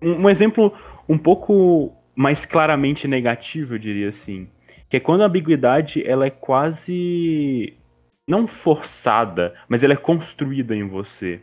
um, 0.00 0.12
um, 0.12 0.30
exemplo 0.30 0.72
um 1.08 1.18
pouco 1.18 1.92
mais 2.14 2.44
claramente 2.44 3.08
negativo, 3.08 3.74
eu 3.74 3.78
diria 3.78 4.10
assim, 4.10 4.48
que 4.88 4.96
é 4.96 5.00
quando 5.00 5.22
a 5.22 5.26
ambiguidade 5.26 6.06
ela 6.06 6.26
é 6.26 6.30
quase 6.30 7.74
não 8.26 8.46
forçada, 8.46 9.54
mas 9.68 9.82
ela 9.82 9.94
é 9.94 9.96
construída 9.96 10.74
em 10.76 10.86
você. 10.86 11.40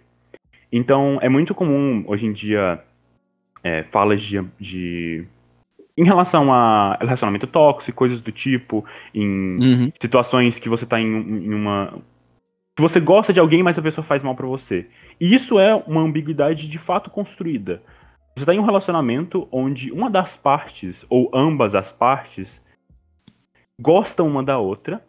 Então 0.71 1.19
é 1.21 1.29
muito 1.29 1.53
comum 1.53 2.03
hoje 2.07 2.25
em 2.25 2.33
dia 2.33 2.83
é, 3.65 3.81
falas 3.85 4.21
de, 4.21 4.39
de 4.59 5.27
em 5.97 6.03
relação 6.03 6.53
a 6.53 6.97
relacionamento 7.01 7.47
tóxico, 7.47 7.97
coisas 7.97 8.21
do 8.21 8.31
tipo, 8.31 8.85
em 9.11 9.57
uhum. 9.57 9.91
situações 9.99 10.59
que 10.59 10.69
você 10.69 10.85
tá 10.85 11.01
em, 11.01 11.07
em 11.07 11.53
uma 11.53 11.99
que 12.75 12.81
você 12.81 12.99
gosta 12.99 13.33
de 13.33 13.39
alguém, 13.39 13.63
mas 13.63 13.79
a 13.79 13.81
pessoa 13.81 14.05
faz 14.05 14.21
mal 14.21 14.35
para 14.35 14.45
você. 14.45 14.87
E 15.19 15.33
isso 15.33 15.57
é 15.57 15.73
uma 15.87 16.01
ambiguidade 16.01 16.67
de 16.67 16.77
fato 16.77 17.09
construída. 17.09 17.81
Você 18.35 18.43
está 18.43 18.53
em 18.53 18.59
um 18.59 18.65
relacionamento 18.65 19.47
onde 19.49 19.91
uma 19.91 20.09
das 20.09 20.35
partes, 20.35 21.03
ou 21.09 21.31
ambas 21.33 21.73
as 21.73 21.93
partes, 21.93 22.61
gostam 23.81 24.27
uma 24.27 24.43
da 24.43 24.59
outra 24.59 25.01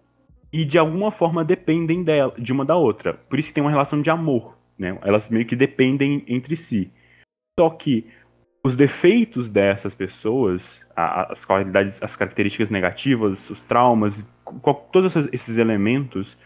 e 0.52 0.64
de 0.64 0.78
alguma 0.78 1.10
forma 1.10 1.44
dependem 1.44 2.04
dela, 2.04 2.32
de 2.38 2.52
uma 2.52 2.64
da 2.64 2.76
outra. 2.76 3.14
Por 3.14 3.38
isso 3.38 3.48
que 3.48 3.54
tem 3.54 3.64
uma 3.64 3.70
relação 3.70 4.00
de 4.00 4.08
amor. 4.08 4.56
Né? 4.78 4.96
Elas 5.02 5.28
meio 5.28 5.44
que 5.44 5.56
dependem 5.56 6.24
entre 6.28 6.56
si. 6.56 6.88
Só 7.58 7.68
que 7.70 8.06
os 8.66 8.74
defeitos 8.74 9.48
dessas 9.48 9.94
pessoas, 9.94 10.84
as 10.96 11.44
qualidades, 11.44 12.02
as 12.02 12.16
características 12.16 12.68
negativas, 12.68 13.48
os 13.48 13.60
traumas, 13.60 14.24
todos 14.92 15.14
esses 15.32 15.56
elementos 15.56 16.36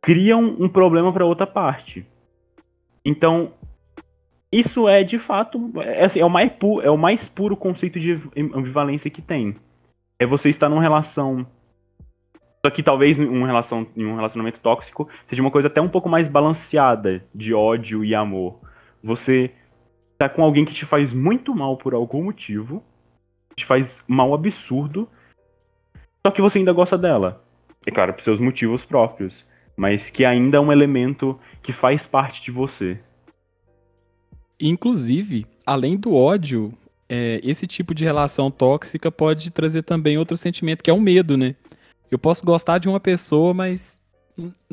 criam 0.00 0.56
um 0.58 0.66
problema 0.66 1.12
para 1.12 1.26
outra 1.26 1.46
parte. 1.46 2.06
Então, 3.04 3.52
isso 4.50 4.88
é 4.88 5.04
de 5.04 5.18
fato 5.18 5.70
é, 5.76 6.06
assim, 6.06 6.20
é, 6.20 6.24
o 6.24 6.30
mais 6.30 6.50
pu 6.52 6.80
é 6.80 6.90
o 6.90 6.96
mais 6.96 7.28
puro 7.28 7.54
conceito 7.54 8.00
de 8.00 8.18
ambivalência 8.54 9.10
que 9.10 9.20
tem. 9.20 9.56
É 10.18 10.24
você 10.24 10.48
estar 10.48 10.70
numa 10.70 10.80
relação 10.80 11.46
só 12.64 12.70
que 12.70 12.82
talvez 12.82 13.18
em, 13.18 13.28
uma 13.28 13.46
relação, 13.46 13.86
em 13.94 14.06
um 14.06 14.16
relacionamento 14.16 14.58
tóxico 14.60 15.06
seja 15.28 15.42
uma 15.42 15.50
coisa 15.50 15.68
até 15.68 15.82
um 15.82 15.88
pouco 15.88 16.08
mais 16.08 16.28
balanceada 16.28 17.22
de 17.34 17.52
ódio 17.52 18.02
e 18.02 18.14
amor. 18.14 18.58
Você 19.04 19.52
tá 20.18 20.28
com 20.28 20.42
alguém 20.42 20.64
que 20.64 20.74
te 20.74 20.84
faz 20.84 21.12
muito 21.12 21.54
mal 21.54 21.76
por 21.76 21.94
algum 21.94 22.24
motivo, 22.24 22.82
te 23.54 23.64
faz 23.64 24.00
mal 24.06 24.34
absurdo, 24.34 25.08
só 26.26 26.30
que 26.30 26.42
você 26.42 26.58
ainda 26.58 26.72
gosta 26.72 26.96
dela. 26.98 27.42
É 27.86 27.90
claro, 27.90 28.14
por 28.14 28.22
seus 28.22 28.40
motivos 28.40 28.84
próprios 28.84 29.44
mas 29.76 30.08
que 30.08 30.24
ainda 30.24 30.56
é 30.56 30.60
um 30.60 30.72
elemento 30.72 31.38
que 31.62 31.72
faz 31.72 32.06
parte 32.06 32.42
de 32.42 32.50
você. 32.50 32.98
Inclusive, 34.58 35.46
além 35.66 35.98
do 35.98 36.14
ódio, 36.14 36.72
é, 37.08 37.40
esse 37.44 37.66
tipo 37.66 37.94
de 37.94 38.04
relação 38.04 38.50
tóxica 38.50 39.12
pode 39.12 39.50
trazer 39.50 39.82
também 39.82 40.16
outro 40.16 40.36
sentimento, 40.36 40.82
que 40.82 40.90
é 40.90 40.94
o 40.94 41.00
medo, 41.00 41.36
né? 41.36 41.54
Eu 42.10 42.18
posso 42.18 42.44
gostar 42.44 42.78
de 42.78 42.88
uma 42.88 42.98
pessoa, 42.98 43.52
mas 43.52 44.00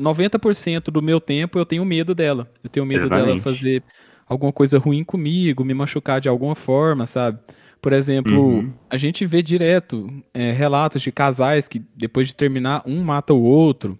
90% 0.00 0.84
do 0.84 1.02
meu 1.02 1.20
tempo 1.20 1.58
eu 1.58 1.66
tenho 1.66 1.84
medo 1.84 2.14
dela. 2.14 2.50
Eu 2.62 2.70
tenho 2.70 2.86
medo 2.86 3.06
Exatamente. 3.06 3.26
dela 3.26 3.40
fazer 3.40 3.82
alguma 4.26 4.52
coisa 4.52 4.78
ruim 4.78 5.04
comigo, 5.04 5.64
me 5.64 5.74
machucar 5.74 6.20
de 6.20 6.28
alguma 6.28 6.54
forma, 6.54 7.06
sabe? 7.06 7.38
Por 7.80 7.92
exemplo, 7.92 8.40
uhum. 8.40 8.72
a 8.88 8.96
gente 8.96 9.26
vê 9.26 9.42
direto 9.42 10.10
é, 10.32 10.52
relatos 10.52 11.02
de 11.02 11.12
casais 11.12 11.68
que 11.68 11.82
depois 11.94 12.28
de 12.28 12.36
terminar, 12.36 12.82
um 12.86 13.04
mata 13.04 13.34
o 13.34 13.42
outro. 13.42 13.98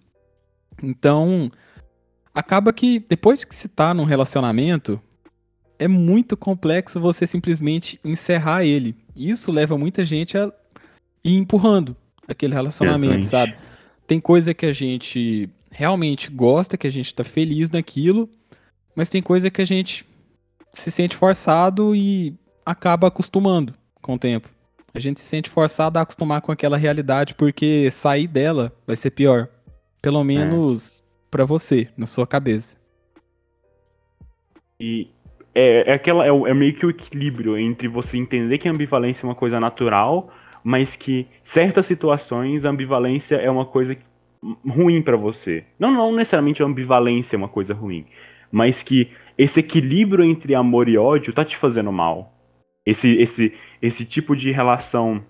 Então, 0.83 1.51
acaba 2.35 2.73
que 2.73 3.05
depois 3.09 3.45
que 3.45 3.55
se 3.55 3.69
tá 3.69 3.93
num 3.93 4.05
relacionamento, 4.05 4.99
é 5.79 5.87
muito 5.87 6.37
complexo 6.37 6.99
você 6.99 7.27
simplesmente 7.27 8.01
encerrar 8.03 8.65
ele. 8.65 8.97
Isso 9.15 9.53
leva 9.53 9.77
muita 9.77 10.03
gente 10.03 10.39
a 10.39 10.51
ir 11.23 11.37
empurrando 11.37 11.95
aquele 12.27 12.55
relacionamento, 12.55 13.27
sabe? 13.27 13.55
Tem 14.07 14.19
coisa 14.19 14.55
que 14.55 14.65
a 14.65 14.73
gente 14.73 15.49
realmente 15.71 16.31
gosta, 16.31 16.77
que 16.79 16.87
a 16.87 16.91
gente 16.91 17.15
tá 17.15 17.25
feliz 17.25 17.71
naquilo, 17.71 18.31
mas 18.95 19.11
tem 19.11 19.21
coisa 19.21 19.51
que 19.51 19.61
a 19.61 19.65
gente 19.65 20.07
se 20.81 20.91
sente 20.91 21.17
forçado 21.17 21.95
e 21.95 22.35
acaba 22.65 23.09
acostumando 23.09 23.73
com 24.01 24.15
o 24.15 24.19
tempo. 24.19 24.49
A 24.95 25.01
gente 25.01 25.21
se 25.21 25.27
sente 25.27 25.51
forçado 25.51 25.99
a 25.99 26.03
acostumar 26.03 26.41
com 26.41 26.53
aquela 26.53 26.77
realidade 26.77 27.35
porque 27.35 27.91
sair 27.91 28.29
dela 28.29 28.73
vai 28.87 28.97
ser 28.97 29.11
pior. 29.11 29.49
Pelo 30.01 30.21
é. 30.21 30.25
menos 30.25 31.01
é. 31.01 31.05
para 31.31 31.45
você, 31.45 31.89
na 31.97 32.07
sua 32.07 32.27
cabeça. 32.27 32.77
E 34.79 35.09
é, 35.55 35.91
é 35.91 35.95
aquela 35.95 36.27
é, 36.27 36.29
é, 36.29 36.55
meio 36.55 36.75
que 36.75 36.85
o 36.85 36.91
equilíbrio 36.91 37.57
entre 37.57 37.89
você 37.89 38.17
entender 38.17 38.59
que 38.59 38.69
a 38.69 38.71
ambivalência 38.71 39.25
é 39.25 39.29
uma 39.29 39.35
coisa 39.35 39.59
natural, 39.59 40.33
mas 40.63 40.97
que 40.97 41.27
certas 41.43 41.87
situações 41.87 42.65
a 42.65 42.71
ambivalência 42.71 43.37
é 43.37 43.51
uma 43.51 43.65
coisa 43.65 43.97
ruim 44.67 45.01
para 45.03 45.17
você. 45.17 45.65
Não, 45.79 45.91
não 45.91 46.15
necessariamente 46.15 46.63
a 46.63 46.67
ambivalência 46.67 47.37
é 47.37 47.39
uma 47.39 47.49
coisa 47.49 47.73
ruim, 47.73 48.05
mas 48.53 48.83
que 48.83 49.11
esse 49.37 49.61
equilíbrio 49.61 50.25
entre 50.25 50.55
amor 50.55 50.89
e 50.89 50.97
ódio 50.97 51.33
tá 51.33 51.45
te 51.45 51.57
fazendo 51.57 51.93
mal. 51.93 52.33
Esse 52.87 53.17
esse 53.17 53.53
esse 53.81 54.05
tipo 54.05 54.37
de 54.37 54.51
relação 54.51 55.23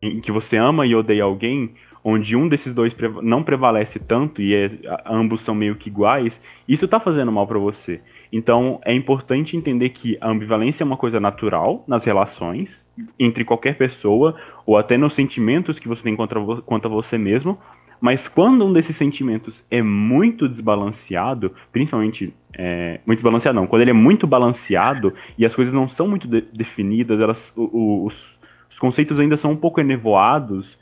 em 0.00 0.20
que 0.20 0.32
você 0.32 0.56
ama 0.56 0.86
e 0.86 0.94
odeia 0.94 1.24
alguém 1.24 1.74
onde 2.02 2.36
um 2.36 2.48
desses 2.48 2.72
dois 2.72 2.96
não 3.22 3.42
prevalece 3.42 3.98
tanto 3.98 4.40
e 4.40 4.54
é, 4.54 4.70
ambos 5.04 5.42
são 5.42 5.54
meio 5.54 5.76
que 5.76 5.88
iguais, 5.88 6.40
isso 6.66 6.84
está 6.84 7.00
fazendo 7.00 7.32
mal 7.32 7.46
para 7.46 7.58
você. 7.58 8.00
Então 8.32 8.80
é 8.84 8.94
importante 8.94 9.56
entender 9.56 9.90
que 9.90 10.16
a 10.20 10.30
ambivalência 10.30 10.82
é 10.82 10.86
uma 10.86 10.96
coisa 10.96 11.18
natural 11.18 11.84
nas 11.86 12.04
relações 12.04 12.84
entre 13.18 13.44
qualquer 13.44 13.76
pessoa 13.76 14.36
ou 14.64 14.76
até 14.76 14.96
nos 14.96 15.14
sentimentos 15.14 15.78
que 15.78 15.88
você 15.88 16.02
tem 16.02 16.16
contra, 16.16 16.40
quanto 16.62 16.86
a 16.86 16.90
você 16.90 17.18
mesmo. 17.18 17.58
Mas 18.00 18.28
quando 18.28 18.64
um 18.64 18.72
desses 18.72 18.96
sentimentos 18.96 19.64
é 19.70 19.82
muito 19.82 20.48
desbalanceado, 20.48 21.52
principalmente 21.72 22.32
é, 22.56 23.00
muito 23.04 23.22
balanceado 23.22 23.58
não, 23.58 23.66
quando 23.66 23.82
ele 23.82 23.90
é 23.90 23.94
muito 23.94 24.26
balanceado 24.26 25.12
e 25.36 25.44
as 25.44 25.54
coisas 25.54 25.74
não 25.74 25.88
são 25.88 26.06
muito 26.06 26.28
de 26.28 26.40
definidas, 26.40 27.20
elas, 27.20 27.52
o, 27.56 27.62
o, 27.62 28.06
os, 28.06 28.38
os 28.70 28.78
conceitos 28.78 29.18
ainda 29.18 29.36
são 29.36 29.52
um 29.52 29.56
pouco 29.56 29.80
enevoados, 29.80 30.78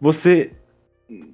você 0.00 0.52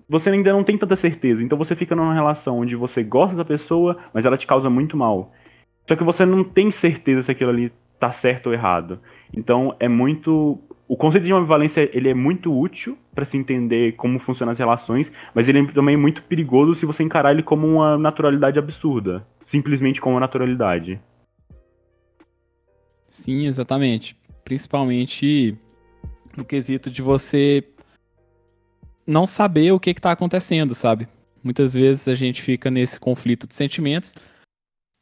você 0.09 0.31
ainda 0.31 0.53
não 0.53 0.63
tem 0.63 0.79
tanta 0.79 0.95
certeza. 0.95 1.43
Então 1.43 1.59
você 1.59 1.75
fica 1.75 1.97
numa 1.97 2.15
relação 2.15 2.61
onde 2.61 2.77
você 2.77 3.03
gosta 3.03 3.35
da 3.35 3.45
pessoa, 3.45 3.97
mas 4.13 4.25
ela 4.25 4.37
te 4.37 4.47
causa 4.47 4.71
muito 4.71 4.97
mal. 4.97 5.33
Só 5.89 5.97
que 5.97 6.05
você 6.05 6.25
não 6.25 6.45
tem 6.45 6.71
certeza 6.71 7.23
se 7.23 7.33
aquilo 7.33 7.51
ali 7.51 7.73
tá 7.99 8.13
certo 8.13 8.47
ou 8.47 8.53
errado. 8.53 9.01
Então 9.33 9.75
é 9.81 9.89
muito 9.89 10.59
o 10.87 10.97
conceito 10.97 11.25
de 11.25 11.33
ambivalência 11.33 11.89
ele 11.97 12.09
é 12.09 12.15
muito 12.15 12.57
útil 12.57 12.99
para 13.15 13.25
se 13.25 13.37
entender 13.37 13.93
como 13.93 14.19
funcionam 14.19 14.53
as 14.53 14.59
relações, 14.59 15.11
mas 15.35 15.49
ele 15.49 15.61
é 15.61 15.73
também 15.73 15.97
muito 15.97 16.23
perigoso 16.25 16.75
se 16.75 16.85
você 16.85 17.03
encarar 17.03 17.33
ele 17.33 17.43
como 17.43 17.67
uma 17.67 17.97
naturalidade 17.97 18.59
absurda, 18.59 19.27
simplesmente 19.45 20.01
como 20.01 20.15
uma 20.15 20.21
naturalidade. 20.21 21.01
Sim, 23.09 23.47
exatamente. 23.47 24.17
Principalmente 24.45 25.57
no 26.37 26.45
quesito 26.45 26.91
de 26.91 27.01
você 27.01 27.65
não 29.07 29.27
saber 29.27 29.73
o 29.73 29.81
que 29.81 29.91
está 29.91 30.13
acontecendo, 30.13 30.75
sabe? 30.75 31.09
Muitas 31.43 31.75
vezes 31.75 32.09
a 32.09 32.15
gente 32.15 32.43
fica 32.43 32.71
nesse 32.71 32.99
conflito 32.99 33.47
de 33.47 33.55
sentimentos 33.55 34.15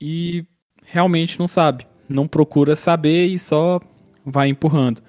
e 0.00 0.44
realmente 0.84 1.38
não 1.38 1.46
sabe, 1.46 1.86
não 2.08 2.28
procura 2.28 2.76
saber 2.76 3.26
e 3.26 3.38
só 3.38 3.80
vai 4.24 4.48
empurrando. 4.48 5.02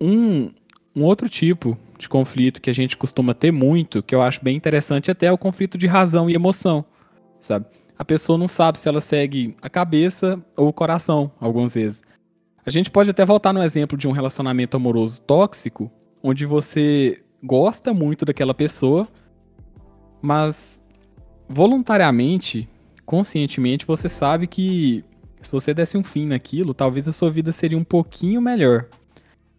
Um, 0.00 0.50
um 0.94 1.04
outro 1.04 1.28
tipo 1.28 1.76
de 1.98 2.08
conflito 2.08 2.60
que 2.60 2.70
a 2.70 2.72
gente 2.72 2.96
costuma 2.96 3.34
ter 3.34 3.50
muito, 3.50 4.02
que 4.02 4.14
eu 4.14 4.22
acho 4.22 4.42
bem 4.42 4.56
interessante, 4.56 5.10
até 5.10 5.26
é 5.26 5.32
o 5.32 5.38
conflito 5.38 5.76
de 5.76 5.86
razão 5.86 6.30
e 6.30 6.34
emoção, 6.34 6.84
sabe? 7.40 7.66
A 7.98 8.04
pessoa 8.04 8.38
não 8.38 8.46
sabe 8.46 8.78
se 8.78 8.88
ela 8.88 9.00
segue 9.00 9.56
a 9.60 9.68
cabeça 9.68 10.40
ou 10.56 10.68
o 10.68 10.72
coração, 10.72 11.32
algumas 11.40 11.74
vezes. 11.74 12.02
A 12.64 12.70
gente 12.70 12.90
pode 12.90 13.10
até 13.10 13.24
voltar 13.24 13.52
no 13.52 13.62
exemplo 13.62 13.98
de 13.98 14.06
um 14.06 14.12
relacionamento 14.12 14.76
amoroso 14.76 15.20
tóxico, 15.22 15.90
onde 16.22 16.46
você 16.46 17.20
gosta 17.42 17.92
muito 17.92 18.24
daquela 18.24 18.54
pessoa, 18.54 19.08
mas 20.22 20.84
voluntariamente, 21.48 22.68
conscientemente, 23.04 23.86
você 23.86 24.08
sabe 24.08 24.46
que 24.46 25.04
se 25.40 25.50
você 25.50 25.72
desse 25.72 25.96
um 25.96 26.04
fim 26.04 26.26
naquilo, 26.26 26.74
talvez 26.74 27.08
a 27.08 27.12
sua 27.12 27.30
vida 27.30 27.50
seria 27.52 27.78
um 27.78 27.84
pouquinho 27.84 28.40
melhor. 28.40 28.86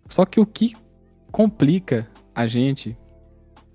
Só 0.10 0.25
que 0.25 0.39
o 0.39 0.46
que 0.46 0.75
complica 1.32 2.10
a 2.34 2.48
gente, 2.48 2.98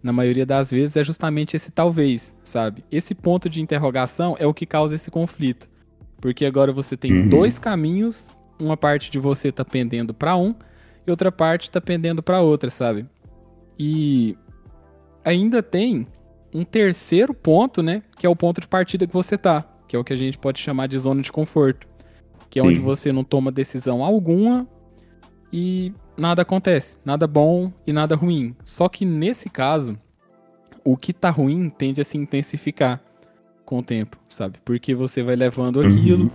na 0.02 0.12
maioria 0.12 0.44
das 0.44 0.72
vezes, 0.72 0.96
é 0.96 1.04
justamente 1.04 1.54
esse 1.54 1.70
talvez, 1.70 2.36
sabe? 2.44 2.84
Esse 2.90 3.14
ponto 3.14 3.48
de 3.48 3.62
interrogação 3.62 4.36
é 4.38 4.46
o 4.46 4.52
que 4.52 4.66
causa 4.66 4.96
esse 4.96 5.10
conflito. 5.10 5.70
Porque 6.20 6.44
agora 6.44 6.72
você 6.72 6.96
tem 6.96 7.12
uhum. 7.12 7.28
dois 7.28 7.58
caminhos, 7.58 8.30
uma 8.58 8.76
parte 8.76 9.10
de 9.10 9.18
você 9.18 9.52
tá 9.52 9.64
pendendo 9.64 10.12
para 10.12 10.36
um 10.36 10.54
e 11.06 11.10
outra 11.10 11.30
parte 11.30 11.70
tá 11.70 11.80
pendendo 11.80 12.22
para 12.22 12.40
outra, 12.40 12.68
sabe? 12.68 13.06
E 13.78 14.36
ainda 15.24 15.62
tem 15.62 16.06
um 16.52 16.64
terceiro 16.64 17.34
ponto, 17.34 17.82
né, 17.82 18.02
que 18.16 18.26
é 18.26 18.28
o 18.28 18.36
ponto 18.36 18.60
de 18.60 18.68
partida 18.68 19.06
que 19.06 19.12
você 19.12 19.36
tá, 19.36 19.64
que 19.88 19.96
é 19.96 19.98
o 19.98 20.04
que 20.04 20.12
a 20.12 20.16
gente 20.16 20.38
pode 20.38 20.60
chamar 20.60 20.86
de 20.86 20.98
zona 20.98 21.20
de 21.20 21.30
conforto, 21.30 21.86
que 22.48 22.58
é 22.58 22.62
Sim. 22.62 22.68
onde 22.68 22.80
você 22.80 23.12
não 23.12 23.24
toma 23.24 23.50
decisão 23.50 24.04
alguma 24.04 24.66
e 25.52 25.92
nada 26.16 26.42
acontece, 26.42 26.98
nada 27.04 27.26
bom 27.26 27.72
e 27.86 27.92
nada 27.92 28.14
ruim. 28.14 28.54
Só 28.64 28.88
que 28.88 29.04
nesse 29.04 29.48
caso, 29.48 29.98
o 30.84 30.96
que 30.96 31.12
tá 31.12 31.30
ruim 31.30 31.68
tende 31.68 32.00
a 32.00 32.04
se 32.04 32.18
intensificar 32.18 33.00
com 33.64 33.78
o 33.78 33.82
tempo, 33.82 34.18
sabe? 34.28 34.58
Porque 34.64 34.94
você 34.94 35.22
vai 35.22 35.36
levando 35.36 35.80
uhum. 35.80 35.86
aquilo, 35.86 36.24
uhum. 36.24 36.30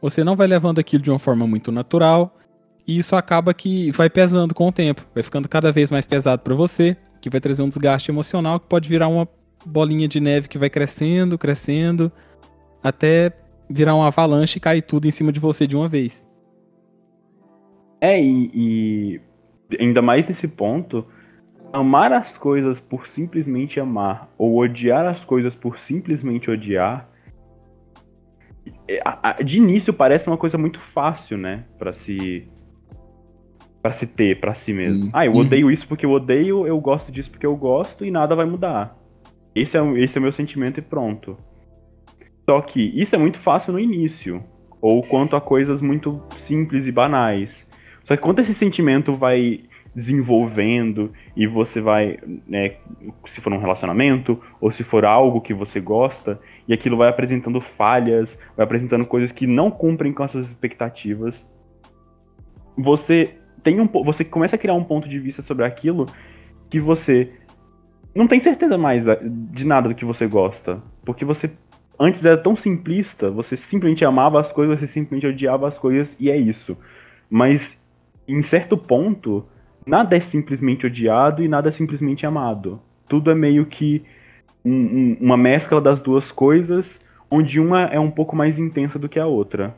você 0.00 0.22
não 0.22 0.36
vai 0.36 0.46
levando 0.46 0.78
aquilo 0.78 1.02
de 1.02 1.10
uma 1.10 1.18
forma 1.18 1.46
muito 1.46 1.72
natural, 1.72 2.36
e 2.86 2.98
isso 2.98 3.16
acaba 3.16 3.54
que 3.54 3.90
vai 3.92 4.10
pesando 4.10 4.54
com 4.54 4.68
o 4.68 4.72
tempo, 4.72 5.06
vai 5.14 5.22
ficando 5.22 5.48
cada 5.48 5.72
vez 5.72 5.90
mais 5.90 6.04
pesado 6.04 6.42
para 6.42 6.54
você, 6.54 6.96
que 7.20 7.30
vai 7.30 7.40
trazer 7.40 7.62
um 7.62 7.68
desgaste 7.68 8.10
emocional 8.10 8.60
que 8.60 8.66
pode 8.66 8.88
virar 8.88 9.08
uma 9.08 9.26
bolinha 9.64 10.06
de 10.06 10.20
neve 10.20 10.46
que 10.46 10.58
vai 10.58 10.68
crescendo, 10.68 11.38
crescendo, 11.38 12.12
até 12.82 13.32
virar 13.70 13.94
uma 13.94 14.08
avalanche 14.08 14.58
e 14.58 14.60
cair 14.60 14.82
tudo 14.82 15.06
em 15.06 15.10
cima 15.10 15.32
de 15.32 15.40
você 15.40 15.66
de 15.66 15.74
uma 15.74 15.88
vez. 15.88 16.28
É, 18.04 18.20
e, 18.20 18.50
e 18.54 19.20
ainda 19.80 20.02
mais 20.02 20.28
nesse 20.28 20.46
ponto, 20.46 21.06
amar 21.72 22.12
as 22.12 22.36
coisas 22.36 22.78
por 22.78 23.06
simplesmente 23.06 23.80
amar, 23.80 24.28
ou 24.36 24.58
odiar 24.58 25.06
as 25.06 25.24
coisas 25.24 25.54
por 25.54 25.78
simplesmente 25.78 26.50
odiar, 26.50 27.08
é, 28.86 29.42
de 29.42 29.56
início 29.56 29.90
parece 29.90 30.28
uma 30.28 30.36
coisa 30.36 30.58
muito 30.58 30.78
fácil, 30.78 31.38
né? 31.38 31.64
Pra 31.78 31.94
se. 31.94 32.46
para 33.80 33.92
se 33.92 34.06
ter 34.06 34.38
para 34.38 34.54
si 34.54 34.74
mesmo. 34.74 35.04
Sim. 35.04 35.10
Ah, 35.14 35.24
eu 35.24 35.32
uhum. 35.32 35.38
odeio 35.38 35.70
isso 35.70 35.88
porque 35.88 36.04
eu 36.04 36.10
odeio, 36.10 36.66
eu 36.66 36.78
gosto 36.78 37.10
disso 37.10 37.30
porque 37.30 37.46
eu 37.46 37.56
gosto 37.56 38.04
e 38.04 38.10
nada 38.10 38.36
vai 38.36 38.44
mudar. 38.44 38.98
Esse 39.54 39.78
é, 39.78 40.02
esse 40.02 40.18
é 40.18 40.20
o 40.20 40.22
meu 40.22 40.32
sentimento 40.32 40.78
e 40.78 40.82
pronto. 40.82 41.38
Só 42.44 42.60
que 42.60 42.82
isso 43.00 43.14
é 43.14 43.18
muito 43.18 43.38
fácil 43.38 43.72
no 43.72 43.80
início. 43.80 44.44
Ou 44.78 45.02
quanto 45.02 45.34
a 45.36 45.40
coisas 45.40 45.80
muito 45.80 46.22
simples 46.36 46.86
e 46.86 46.92
banais. 46.92 47.66
Só 48.04 48.16
que 48.16 48.22
quando 48.22 48.40
esse 48.40 48.54
sentimento 48.54 49.12
vai 49.12 49.60
desenvolvendo 49.94 51.12
e 51.36 51.46
você 51.46 51.80
vai, 51.80 52.18
né, 52.46 52.72
se 53.26 53.40
for 53.40 53.52
um 53.52 53.58
relacionamento 53.58 54.40
ou 54.60 54.72
se 54.72 54.82
for 54.82 55.04
algo 55.04 55.40
que 55.40 55.54
você 55.54 55.78
gosta, 55.80 56.40
e 56.66 56.74
aquilo 56.74 56.96
vai 56.96 57.08
apresentando 57.08 57.60
falhas, 57.60 58.36
vai 58.56 58.64
apresentando 58.64 59.06
coisas 59.06 59.30
que 59.30 59.46
não 59.46 59.70
cumprem 59.70 60.12
com 60.12 60.22
as 60.22 60.32
suas 60.32 60.46
expectativas, 60.46 61.44
você 62.76 63.34
tem 63.62 63.80
um 63.80 63.86
você 63.86 64.24
começa 64.24 64.56
a 64.56 64.58
criar 64.58 64.74
um 64.74 64.84
ponto 64.84 65.08
de 65.08 65.18
vista 65.18 65.40
sobre 65.42 65.64
aquilo 65.64 66.06
que 66.68 66.80
você 66.80 67.30
não 68.14 68.26
tem 68.26 68.40
certeza 68.40 68.76
mais 68.76 69.04
de 69.22 69.64
nada 69.64 69.88
do 69.88 69.94
que 69.94 70.04
você 70.04 70.26
gosta, 70.26 70.82
porque 71.04 71.24
você 71.24 71.50
antes 71.98 72.24
era 72.24 72.36
tão 72.36 72.56
simplista, 72.56 73.30
você 73.30 73.56
simplesmente 73.56 74.04
amava 74.04 74.40
as 74.40 74.50
coisas, 74.50 74.78
você 74.78 74.86
simplesmente 74.88 75.26
odiava 75.26 75.68
as 75.68 75.78
coisas 75.78 76.16
e 76.18 76.30
é 76.30 76.36
isso. 76.36 76.76
Mas 77.30 77.80
em 78.26 78.42
certo 78.42 78.76
ponto, 78.76 79.44
nada 79.86 80.16
é 80.16 80.20
simplesmente 80.20 80.86
odiado 80.86 81.42
e 81.42 81.48
nada 81.48 81.68
é 81.68 81.72
simplesmente 81.72 82.26
amado. 82.26 82.80
Tudo 83.08 83.30
é 83.30 83.34
meio 83.34 83.66
que 83.66 84.02
um, 84.64 84.72
um, 84.72 85.16
uma 85.20 85.36
mescla 85.36 85.80
das 85.80 86.00
duas 86.00 86.32
coisas, 86.32 86.98
onde 87.30 87.60
uma 87.60 87.82
é 87.84 88.00
um 88.00 88.10
pouco 88.10 88.34
mais 88.34 88.58
intensa 88.58 88.98
do 88.98 89.08
que 89.08 89.18
a 89.18 89.26
outra. 89.26 89.74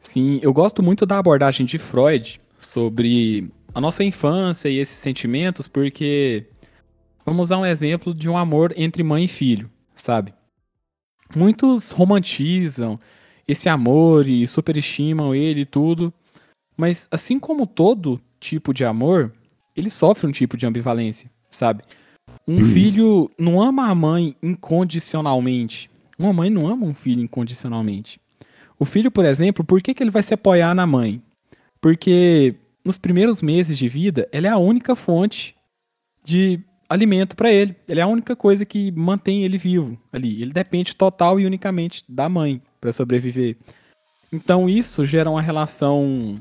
Sim, 0.00 0.38
eu 0.42 0.52
gosto 0.52 0.82
muito 0.82 1.06
da 1.06 1.18
abordagem 1.18 1.64
de 1.64 1.78
Freud 1.78 2.40
sobre 2.58 3.50
a 3.74 3.80
nossa 3.80 4.04
infância 4.04 4.68
e 4.68 4.78
esses 4.78 4.96
sentimentos, 4.96 5.66
porque 5.66 6.46
vamos 7.24 7.46
usar 7.46 7.58
um 7.58 7.66
exemplo 7.66 8.14
de 8.14 8.28
um 8.28 8.36
amor 8.36 8.72
entre 8.76 9.02
mãe 9.02 9.24
e 9.24 9.28
filho, 9.28 9.70
sabe? 9.94 10.34
Muitos 11.34 11.90
romantizam 11.90 12.98
esse 13.48 13.68
amor 13.68 14.28
e 14.28 14.46
superestimam 14.46 15.34
ele 15.34 15.62
e 15.62 15.66
tudo, 15.66 16.12
mas 16.76 17.08
assim 17.10 17.38
como 17.38 17.66
todo 17.66 18.20
tipo 18.40 18.72
de 18.74 18.84
amor, 18.84 19.32
ele 19.76 19.90
sofre 19.90 20.26
um 20.26 20.32
tipo 20.32 20.56
de 20.56 20.66
ambivalência, 20.66 21.30
sabe? 21.50 21.82
Um 22.46 22.56
uhum. 22.56 22.72
filho 22.72 23.30
não 23.38 23.62
ama 23.62 23.88
a 23.88 23.94
mãe 23.94 24.36
incondicionalmente. 24.42 25.90
Uma 26.18 26.32
mãe 26.32 26.50
não 26.50 26.66
ama 26.66 26.86
um 26.86 26.94
filho 26.94 27.22
incondicionalmente. 27.22 28.20
O 28.78 28.84
filho, 28.84 29.10
por 29.10 29.24
exemplo, 29.24 29.64
por 29.64 29.80
que, 29.80 29.94
que 29.94 30.02
ele 30.02 30.10
vai 30.10 30.22
se 30.22 30.34
apoiar 30.34 30.74
na 30.74 30.86
mãe? 30.86 31.22
Porque 31.80 32.54
nos 32.84 32.98
primeiros 32.98 33.40
meses 33.40 33.78
de 33.78 33.88
vida, 33.88 34.28
ela 34.30 34.46
é 34.46 34.50
a 34.50 34.58
única 34.58 34.94
fonte 34.94 35.54
de 36.22 36.60
alimento 36.88 37.34
para 37.34 37.52
ele. 37.52 37.74
Ela 37.88 38.00
é 38.00 38.02
a 38.02 38.08
única 38.08 38.36
coisa 38.36 38.64
que 38.64 38.92
mantém 38.92 39.42
ele 39.44 39.58
vivo 39.58 39.98
ali. 40.12 40.42
Ele 40.42 40.52
depende 40.52 40.94
total 40.94 41.40
e 41.40 41.46
unicamente 41.46 42.04
da 42.08 42.28
mãe 42.28 42.60
para 42.80 42.92
sobreviver. 42.92 43.56
Então 44.32 44.68
isso 44.68 45.04
gera 45.04 45.30
uma 45.30 45.42
relação 45.42 46.36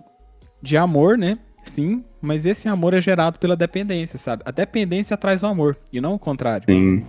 de 0.63 0.77
amor, 0.77 1.17
né? 1.17 1.37
Sim, 1.61 2.05
mas 2.21 2.45
esse 2.45 2.69
amor 2.69 2.93
é 2.93 3.01
gerado 3.01 3.37
pela 3.37 3.53
dependência, 3.53 4.17
sabe? 4.17 4.43
A 4.45 4.51
dependência 4.51 5.17
traz 5.17 5.43
o 5.43 5.45
amor, 5.45 5.77
e 5.91 5.99
não 5.99 6.13
o 6.13 6.19
contrário. 6.19 6.65
Sim. 6.65 7.05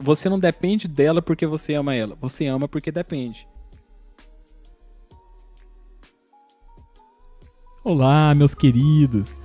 Você 0.00 0.28
não 0.28 0.38
depende 0.38 0.86
dela 0.86 1.20
porque 1.20 1.46
você 1.46 1.74
ama 1.74 1.94
ela, 1.96 2.16
você 2.20 2.46
ama 2.46 2.68
porque 2.68 2.92
depende. 2.92 3.46
Olá, 7.82 8.32
meus 8.36 8.54
queridos. 8.54 9.40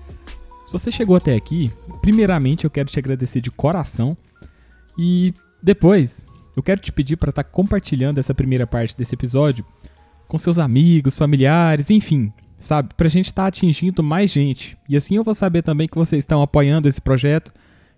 Se 0.66 0.72
você 0.72 0.92
chegou 0.92 1.16
até 1.16 1.36
aqui, 1.36 1.72
primeiramente 2.00 2.66
eu 2.66 2.70
quero 2.70 2.90
te 2.90 3.00
agradecer 3.00 3.42
de 3.42 3.50
coração 3.50 4.16
e 4.98 5.34
depois 5.62 6.24
eu 6.56 6.62
quero 6.62 6.80
te 6.80 6.92
pedir 6.92 7.18
para 7.18 7.32
estar 7.32 7.44
tá 7.44 7.50
compartilhando 7.50 8.20
essa 8.20 8.36
primeira 8.36 8.68
parte 8.68 8.96
desse 8.96 9.16
episódio 9.16 9.66
com 10.28 10.38
seus 10.38 10.58
amigos, 10.58 11.18
familiares, 11.18 11.90
enfim, 11.90 12.32
sabe? 12.62 12.94
Pra 12.96 13.10
gente 13.10 13.26
estar 13.26 13.44
tá 13.44 13.48
atingindo 13.48 14.02
mais 14.02 14.30
gente. 14.30 14.78
E 14.88 14.96
assim 14.96 15.16
eu 15.16 15.24
vou 15.24 15.34
saber 15.34 15.62
também 15.62 15.88
que 15.88 15.98
vocês 15.98 16.24
estão 16.24 16.42
apoiando 16.42 16.88
esse 16.88 17.02
projeto 17.02 17.52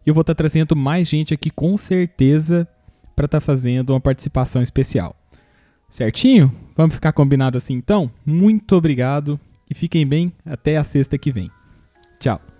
e 0.06 0.10
eu 0.10 0.13
vou 0.13 0.21
estar 0.21 0.34
tá 0.34 0.38
trazendo 0.38 0.76
mais 0.76 1.08
gente 1.08 1.34
aqui 1.34 1.49
com 1.49 1.78
certeza 1.78 2.67
para 3.15 3.26
estar 3.26 3.39
tá 3.39 3.45
fazendo 3.45 3.91
uma 3.91 4.02
participação 4.02 4.62
especial. 4.62 5.15
Certinho? 5.89 6.52
Vamos 6.76 6.95
ficar 6.95 7.12
combinado 7.12 7.58
assim 7.58 7.76
então? 7.76 8.10
Muito 8.26 8.76
obrigado 8.76 9.39
e 9.69 9.76
fiquem 9.76 10.08
bem 10.08 10.34
até 10.43 10.78
a 10.78 10.84
sexta 10.84 11.17
que 11.17 11.32
vem. 11.32 11.52
Tchau. 12.19 12.53